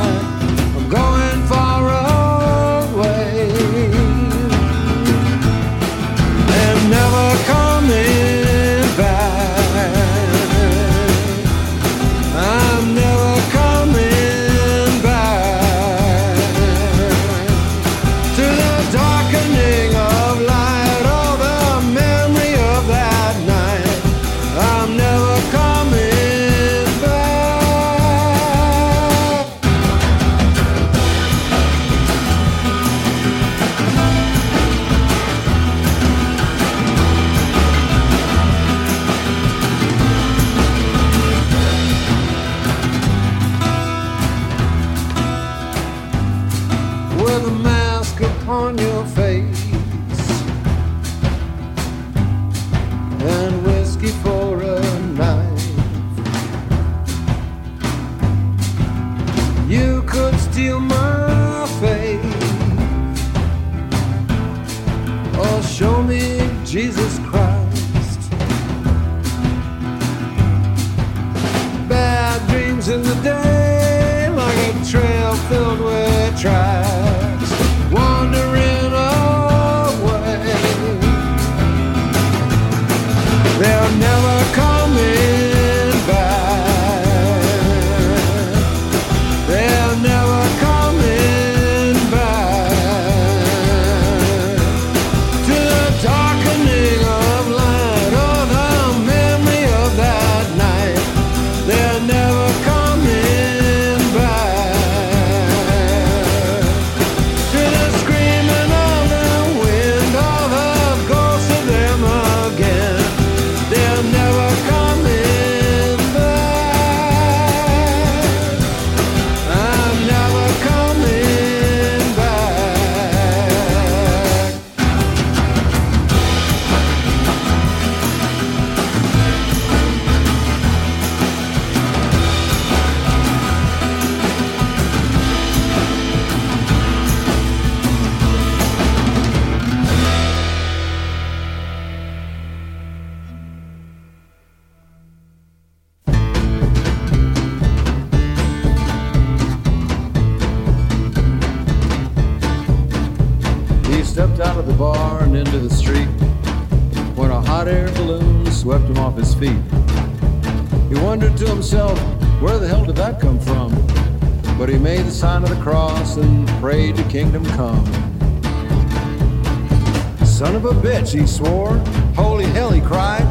[170.41, 171.77] Son of a bitch, he swore.
[172.15, 173.27] Holy hell, he cried.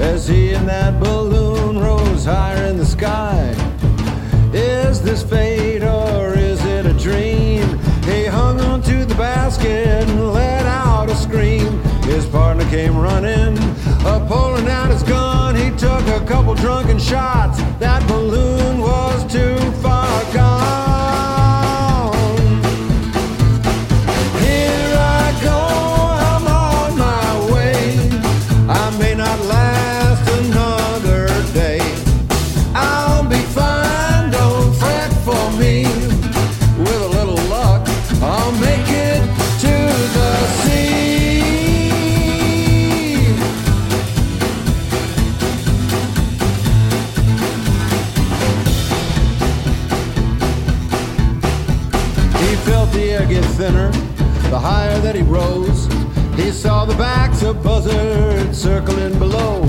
[0.00, 3.54] As he and that balloon rose higher in the sky.
[4.52, 7.78] Is this fate or is it a dream?
[8.02, 11.80] He hung onto the basket and let out a scream.
[12.02, 13.56] His partner came running,
[14.04, 15.54] uh, pulling out his gun.
[15.54, 17.58] He took a couple drunken shots.
[17.78, 21.29] That balloon was too far gone.
[55.20, 55.86] He rose.
[56.36, 59.64] He saw the backs of buzzards circling below.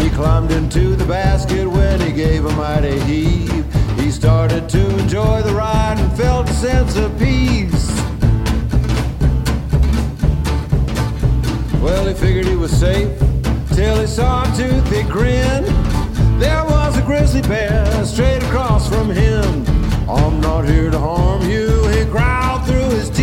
[0.00, 3.64] He climbed into the basket when he gave a mighty heave.
[3.96, 7.86] He started to enjoy the ride and felt a sense of peace.
[11.80, 13.16] Well, he figured he was safe
[13.74, 15.64] till he saw a toothy grin.
[16.38, 19.64] There was a grizzly bear straight across from him.
[20.08, 23.21] I'm not here to harm you, he growled through his teeth.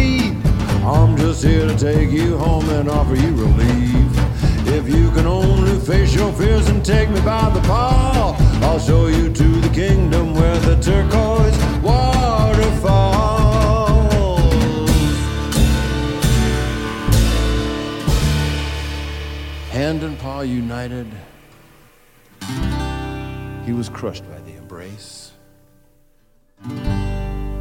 [0.90, 4.12] I'm just here to take you home and offer you relief.
[4.68, 9.06] If you can only face your fears and take me by the paw, I'll show
[9.06, 13.30] you to the kingdom where the turquoise water falls.
[19.70, 21.06] Hand and paw united,
[23.64, 25.34] he was crushed by the embrace.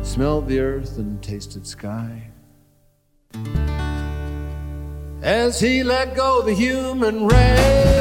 [0.01, 2.31] Smelled the earth and tasted sky
[5.29, 7.97] as he let go the human race.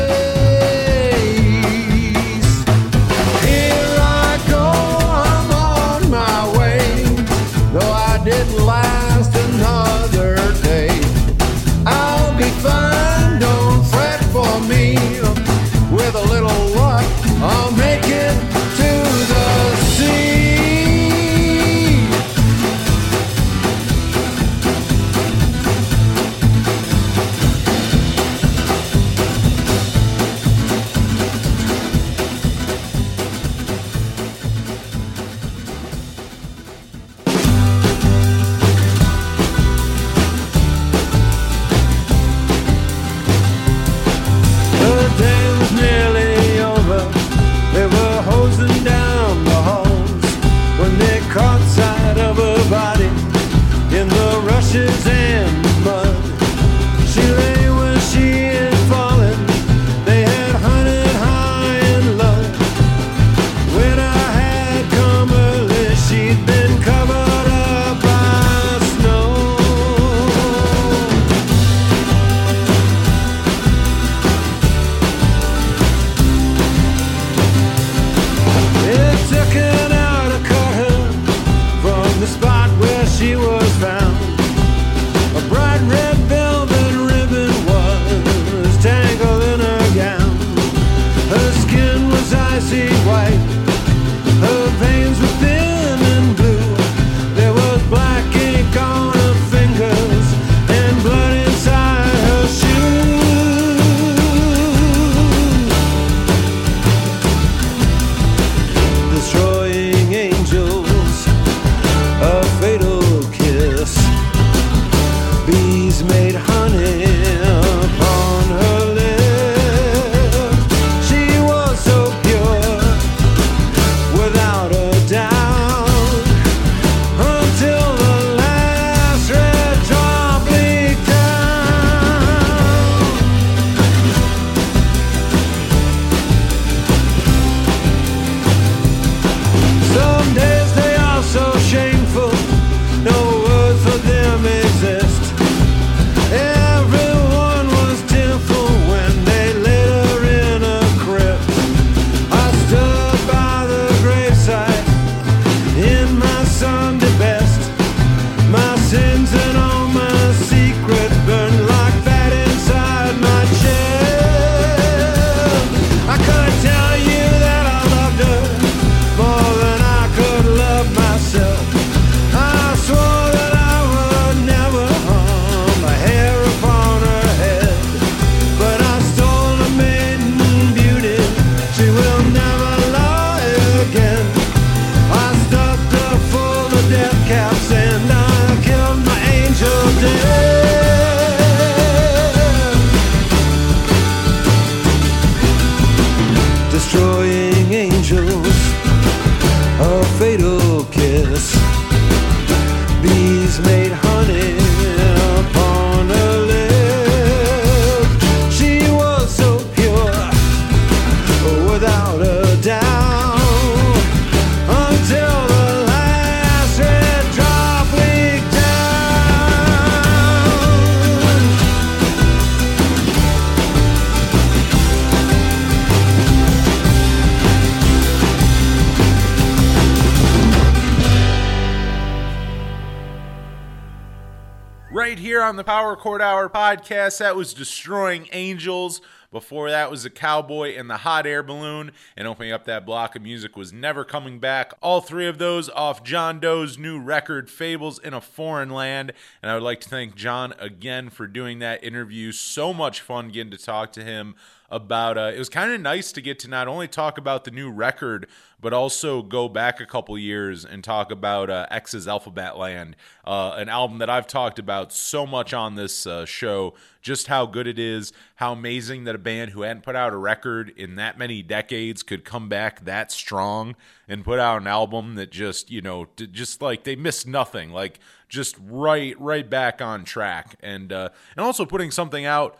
[235.87, 238.99] Power Chord Hour podcast, that was Destroying Angels.
[239.31, 243.15] Before that was a cowboy and the hot air balloon, and opening up that block
[243.15, 244.73] of music was Never Coming Back.
[244.81, 249.13] All three of those off John Doe's new record, Fables in a Foreign Land.
[249.41, 252.33] And I would like to thank John again for doing that interview.
[252.33, 254.35] So much fun getting to talk to him
[254.69, 257.51] about uh, it was kind of nice to get to not only talk about the
[257.51, 258.27] new record
[258.59, 262.93] but also go back a couple years and talk about uh, X's Alphabetland,
[263.23, 266.73] uh, an album that I've talked about so much on this uh, show.
[267.01, 270.17] Just how good it is, how amazing that a band who hadn't put out a
[270.17, 273.75] record in that many decades could come back that strong
[274.07, 277.99] and put out an album that just you know just like they missed nothing, like
[278.27, 282.57] just right right back on track, and uh, and also putting something out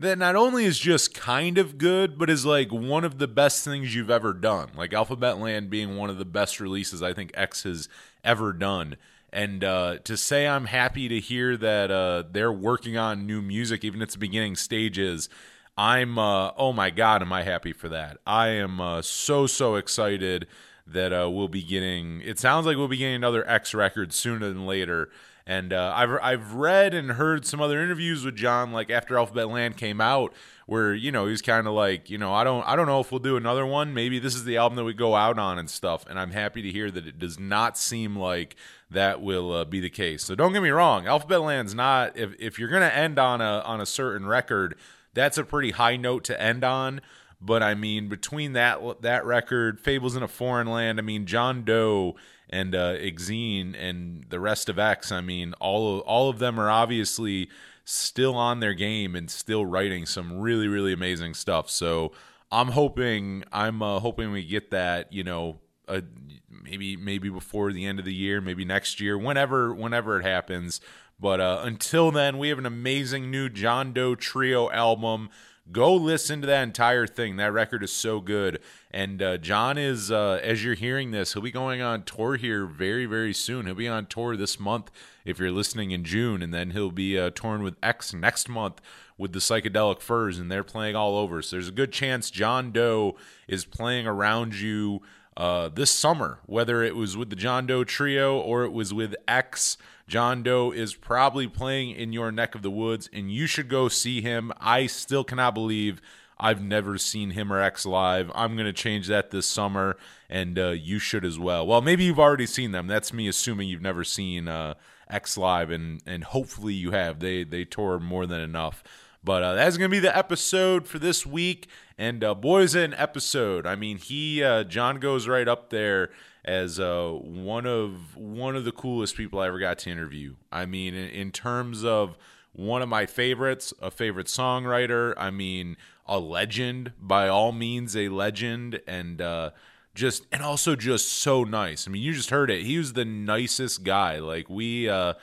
[0.00, 3.64] that not only is just kind of good, but is like one of the best
[3.64, 4.70] things you've ever done.
[4.76, 7.88] Like Alphabetland being one of the best releases I think X has
[8.22, 8.96] ever done.
[9.32, 13.84] And uh, to say I'm happy to hear that uh, they're working on new music,
[13.84, 15.28] even at the beginning stages,
[15.76, 18.18] I'm, uh, oh my God, am I happy for that?
[18.26, 20.46] I am uh, so, so excited
[20.86, 24.48] that uh, we'll be getting, it sounds like we'll be getting another X record sooner
[24.48, 25.10] than later.
[25.48, 29.78] And uh, I've I've read and heard some other interviews with John, like after Alphabetland
[29.78, 30.34] came out,
[30.66, 33.10] where you know he's kind of like, you know, I don't I don't know if
[33.10, 33.94] we'll do another one.
[33.94, 36.04] Maybe this is the album that we go out on and stuff.
[36.06, 38.56] And I'm happy to hear that it does not seem like
[38.90, 40.22] that will uh, be the case.
[40.22, 42.14] So don't get me wrong, Alphabetland's not.
[42.14, 44.76] If if you're gonna end on a on a certain record,
[45.14, 47.00] that's a pretty high note to end on.
[47.40, 51.64] But I mean, between that that record, Fables in a Foreign Land, I mean, John
[51.64, 52.16] Doe
[52.50, 55.12] and uh, Exene and the rest of X.
[55.12, 57.48] I mean, all of, all of them are obviously
[57.84, 61.70] still on their game and still writing some really really amazing stuff.
[61.70, 62.12] So
[62.50, 65.12] I'm hoping I'm uh, hoping we get that.
[65.12, 66.02] You know, uh,
[66.50, 70.80] maybe maybe before the end of the year, maybe next year, whenever whenever it happens.
[71.20, 75.30] But uh, until then, we have an amazing new John Doe Trio album.
[75.70, 77.36] Go listen to that entire thing.
[77.36, 78.60] That record is so good.
[78.90, 82.64] And uh, John is, uh, as you're hearing this, he'll be going on tour here
[82.64, 83.66] very, very soon.
[83.66, 84.90] He'll be on tour this month
[85.26, 88.80] if you're listening in June, and then he'll be uh, touring with X next month
[89.18, 91.42] with the Psychedelic Furs, and they're playing all over.
[91.42, 93.16] So there's a good chance John Doe
[93.46, 95.02] is playing around you
[95.36, 99.14] uh, this summer, whether it was with the John Doe Trio or it was with
[99.26, 99.76] X.
[100.08, 103.88] John Doe is probably playing in your neck of the woods, and you should go
[103.88, 104.52] see him.
[104.58, 106.00] I still cannot believe
[106.40, 108.32] I've never seen him or X live.
[108.34, 109.98] I'm going to change that this summer,
[110.30, 111.66] and uh, you should as well.
[111.66, 112.86] Well, maybe you've already seen them.
[112.86, 114.74] That's me assuming you've never seen uh,
[115.10, 117.20] X live, and and hopefully you have.
[117.20, 118.82] They they tour more than enough.
[119.22, 121.68] But uh, that's going to be the episode for this week.
[121.98, 123.66] And uh, boys, an episode.
[123.66, 126.10] I mean, he uh, John goes right up there
[126.48, 130.36] as uh, one of one of the coolest people I ever got to interview.
[130.50, 132.16] I mean, in, in terms of
[132.52, 135.12] one of my favorites, a favorite songwriter.
[135.18, 135.76] I mean,
[136.06, 139.50] a legend by all means, a legend, and uh,
[139.94, 141.86] just and also just so nice.
[141.86, 142.64] I mean, you just heard it.
[142.64, 144.18] He was the nicest guy.
[144.18, 145.14] Like we uh,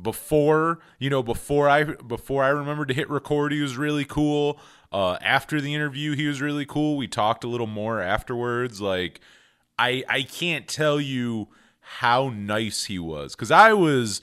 [0.00, 4.60] before, you know, before I before I remembered to hit record, he was really cool.
[4.92, 6.98] Uh, after the interview, he was really cool.
[6.98, 8.80] We talked a little more afterwards.
[8.80, 9.20] Like
[9.78, 11.48] I I can't tell you
[11.80, 14.20] how nice he was because I was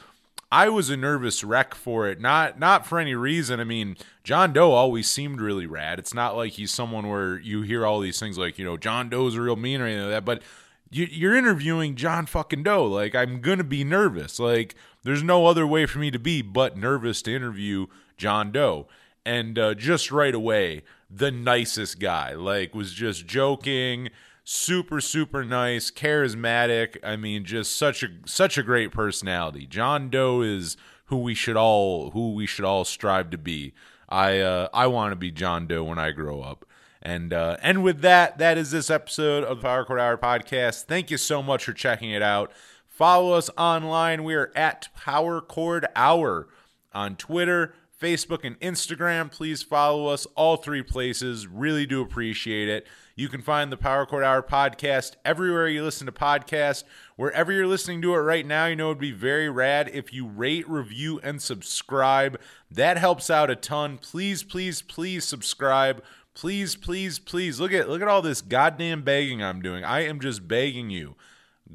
[0.51, 2.21] I was a nervous wreck for it.
[2.21, 3.59] Not not for any reason.
[3.59, 5.97] I mean, John Doe always seemed really rad.
[5.97, 9.09] It's not like he's someone where you hear all these things like you know John
[9.09, 10.25] Doe's a real mean or anything like that.
[10.25, 10.43] But
[10.91, 12.85] you, you're interviewing John fucking Doe.
[12.85, 14.39] Like I'm gonna be nervous.
[14.39, 17.87] Like there's no other way for me to be but nervous to interview
[18.17, 18.87] John Doe.
[19.25, 22.33] And uh, just right away, the nicest guy.
[22.33, 24.09] Like was just joking
[24.43, 26.97] super super nice, charismatic.
[27.03, 29.65] I mean, just such a such a great personality.
[29.65, 33.73] John Doe is who we should all who we should all strive to be.
[34.09, 36.65] I uh, I want to be John Doe when I grow up.
[37.01, 40.83] And uh, and with that, that is this episode of the Power Chord Hour podcast.
[40.83, 42.51] Thank you so much for checking it out.
[42.87, 44.23] Follow us online.
[44.23, 46.47] We are at Power Chord Hour
[46.93, 49.29] on Twitter, Facebook, and Instagram.
[49.31, 51.45] Please follow us all three places.
[51.45, 52.87] Really do appreciate it.
[53.15, 56.83] You can find the Power Chord Hour podcast everywhere you listen to podcasts.
[57.15, 60.25] Wherever you're listening to it right now, you know it'd be very rad if you
[60.25, 62.39] rate, review, and subscribe.
[62.71, 63.99] That helps out a ton.
[63.99, 66.03] Please, please, please subscribe.
[66.33, 69.83] Please, please, please look at look at all this goddamn begging I'm doing.
[69.83, 71.15] I am just begging you.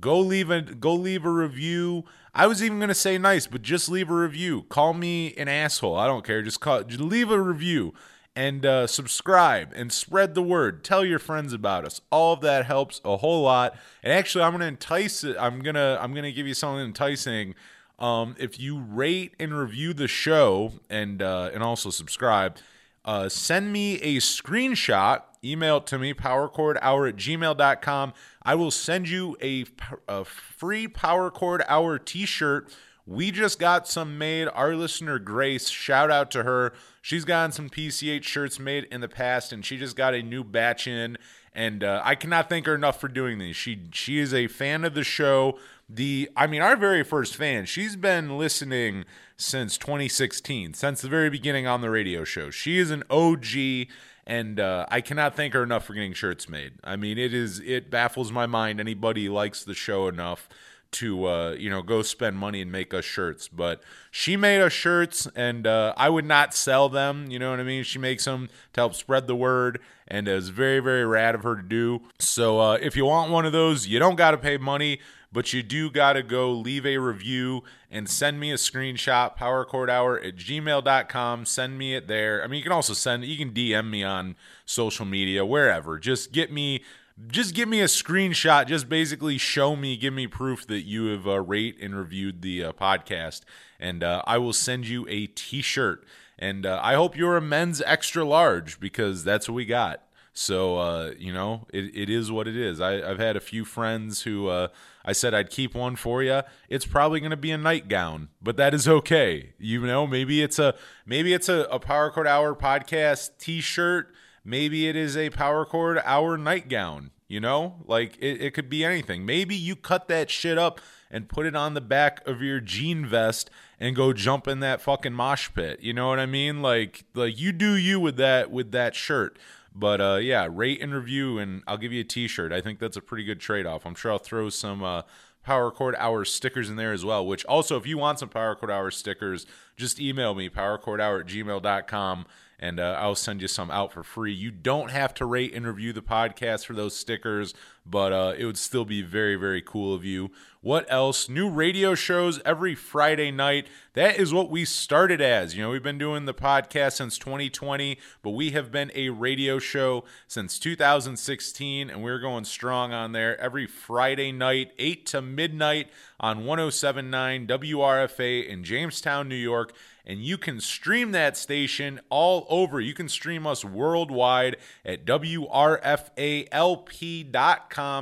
[0.01, 2.05] Go leave a go leave a review.
[2.35, 4.65] I was even gonna say nice, but just leave a review.
[4.65, 5.95] Call me an asshole.
[5.95, 6.43] I don't care.
[6.43, 6.83] Just call.
[6.83, 7.95] Just leave a review
[8.39, 10.85] and uh, subscribe and spread the word.
[10.85, 12.01] Tell your friends about us.
[12.13, 13.77] All of that helps a whole lot.
[14.01, 15.37] And actually, I'm gonna entice it.
[15.41, 17.57] I'm gonna I'm gonna give you something enticing.
[17.99, 22.59] Um, if you rate and review the show and uh, and also subscribe,
[23.05, 25.23] uh, send me a screenshot.
[25.45, 28.13] Email to me, powerchordhour at gmail.com.
[28.45, 29.65] I will send you a,
[30.07, 32.73] a free Power Chord Hour t shirt.
[33.05, 34.47] We just got some made.
[34.49, 36.75] Our listener, Grace, shout out to her.
[37.09, 40.45] She's gotten some PCH shirts made in the past, and she just got a new
[40.45, 41.17] batch in.
[41.55, 43.57] And uh, I cannot thank her enough for doing these.
[43.57, 45.59] She she is a fan of the show.
[45.89, 47.65] The I mean, our very first fan.
[47.65, 49.07] She's been listening
[49.39, 52.51] since 2016, since the very beginning on the radio show.
[52.51, 53.89] She is an OG,
[54.27, 56.75] and uh, I cannot thank her enough for getting shirts made.
[56.85, 60.47] I mean, it is it baffles my mind anybody likes the show enough
[60.91, 63.49] to uh, you know go spend money and make us shirts.
[63.49, 67.31] But she made us shirts, and uh, I would not sell them.
[67.31, 67.85] You know what I mean?
[67.85, 71.57] She makes them to help spread the word, and it's very very rad of her
[71.57, 72.03] to do.
[72.19, 75.01] So uh, if you want one of those, you don't got to pay money.
[75.31, 80.27] But you do got to go leave a review and send me a screenshot, Powerchordhour
[80.27, 81.45] at gmail.com.
[81.45, 82.43] Send me it there.
[82.43, 85.99] I mean, you can also send, you can DM me on social media, wherever.
[85.99, 86.83] Just get me
[87.27, 88.67] just give me a screenshot.
[88.67, 92.65] Just basically show me, give me proof that you have uh, rate and reviewed the
[92.65, 93.43] uh, podcast,
[93.81, 96.05] and uh, I will send you a T-shirt.
[96.39, 100.03] And uh, I hope you're a men's extra large because that's what we got.
[100.33, 102.81] So uh, you know, it, it is what it is.
[102.81, 104.69] I, I've had a few friends who uh,
[105.05, 106.43] I said I'd keep one for you.
[106.69, 109.55] It's probably going to be a nightgown, but that is okay.
[109.59, 114.15] You know, maybe it's a maybe it's a, a Power Chord Hour podcast T-shirt.
[114.49, 117.11] Maybe it is a Power Chord Hour nightgown.
[117.29, 119.27] You know, like it, it could be anything.
[119.27, 120.81] Maybe you cut that shit up
[121.11, 124.81] and put it on the back of your jean vest and go jump in that
[124.81, 125.81] fucking mosh pit.
[125.83, 126.63] You know what I mean?
[126.63, 129.39] Like like you do you with that with that shirt.
[129.75, 132.51] But uh, yeah, rate and review, and I'll give you a T-shirt.
[132.51, 133.85] I think that's a pretty good trade-off.
[133.85, 135.03] I'm sure I'll throw some uh,
[135.45, 137.25] Power Chord Hour stickers in there as well.
[137.25, 139.47] Which also, if you want some Power Chord Hour stickers,
[139.77, 142.27] just email me powerchordhour at gmail.com
[142.59, 144.33] and uh, I'll send you some out for free.
[144.33, 147.55] You don't have to rate and review the podcast for those stickers,
[147.91, 150.31] but uh, it would still be very, very cool of you.
[150.61, 151.29] What else?
[151.29, 153.69] New radio shows every Friday night.
[153.95, 155.57] That is what we started as.
[155.57, 159.59] You know, we've been doing the podcast since 2020, but we have been a radio
[159.61, 165.89] show since 2016, and we're going strong on there every Friday night, 8 to midnight
[166.19, 169.73] on 1079 WRFA in Jamestown, New York
[170.09, 172.81] and you can stream that station all over.
[172.81, 175.49] You can stream us worldwide at wrfalp.com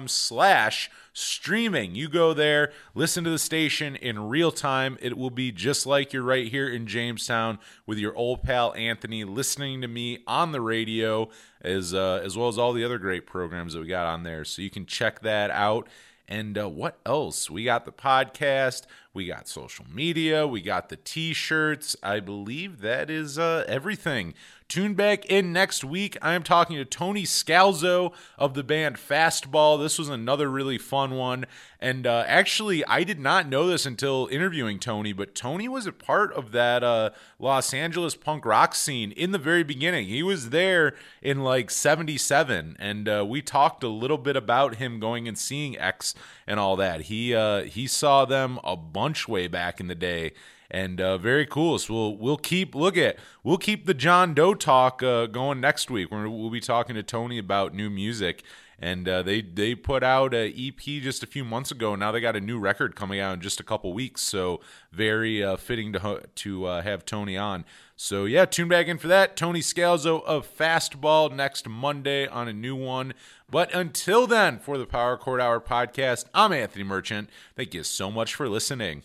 [0.09, 1.95] slash streaming.
[1.95, 4.99] You go there, listen to the station in real time.
[5.01, 9.25] It will be just like you're right here in Jamestown with your old pal Anthony
[9.25, 11.29] listening to me on the radio
[11.61, 14.45] as uh, as well as all the other great programs that we got on there.
[14.45, 15.89] So you can check that out.
[16.29, 17.49] And uh, what else?
[17.51, 18.83] We got the podcast,
[19.15, 21.97] we got social media, we got the t shirts.
[22.03, 24.35] I believe that is uh, everything.
[24.69, 26.19] Tune back in next week.
[26.21, 29.81] I am talking to Tony Scalzo of the band Fastball.
[29.81, 31.47] This was another really fun one.
[31.81, 35.93] And uh, actually, I did not know this until interviewing Tony, but Tony was a
[35.93, 40.09] part of that uh, Los Angeles punk rock scene in the very beginning.
[40.09, 44.99] He was there in like 77, and uh, we talked a little bit about him
[44.99, 46.13] going and seeing X
[46.45, 47.03] and all that.
[47.03, 50.33] He, uh, he saw them a bunch way back in the day
[50.71, 51.79] and uh, very cool.
[51.79, 55.91] So we'll we'll keep look at we'll keep the John Doe talk uh, going next
[55.91, 56.11] week.
[56.11, 58.43] We're, we'll be talking to Tony about new music,
[58.79, 61.95] and uh, they they put out a EP just a few months ago.
[61.95, 64.23] Now they got a new record coming out in just a couple weeks.
[64.23, 64.61] So
[64.93, 67.65] very uh, fitting to to uh, have Tony on.
[67.99, 69.37] So yeah, tune back in for that.
[69.37, 73.15] Tony Scalzo of Fastball next Monday on a new one.
[73.49, 77.31] But until then, for the Power Chord Hour podcast, I'm Anthony Merchant.
[77.55, 79.05] Thank you so much for listening.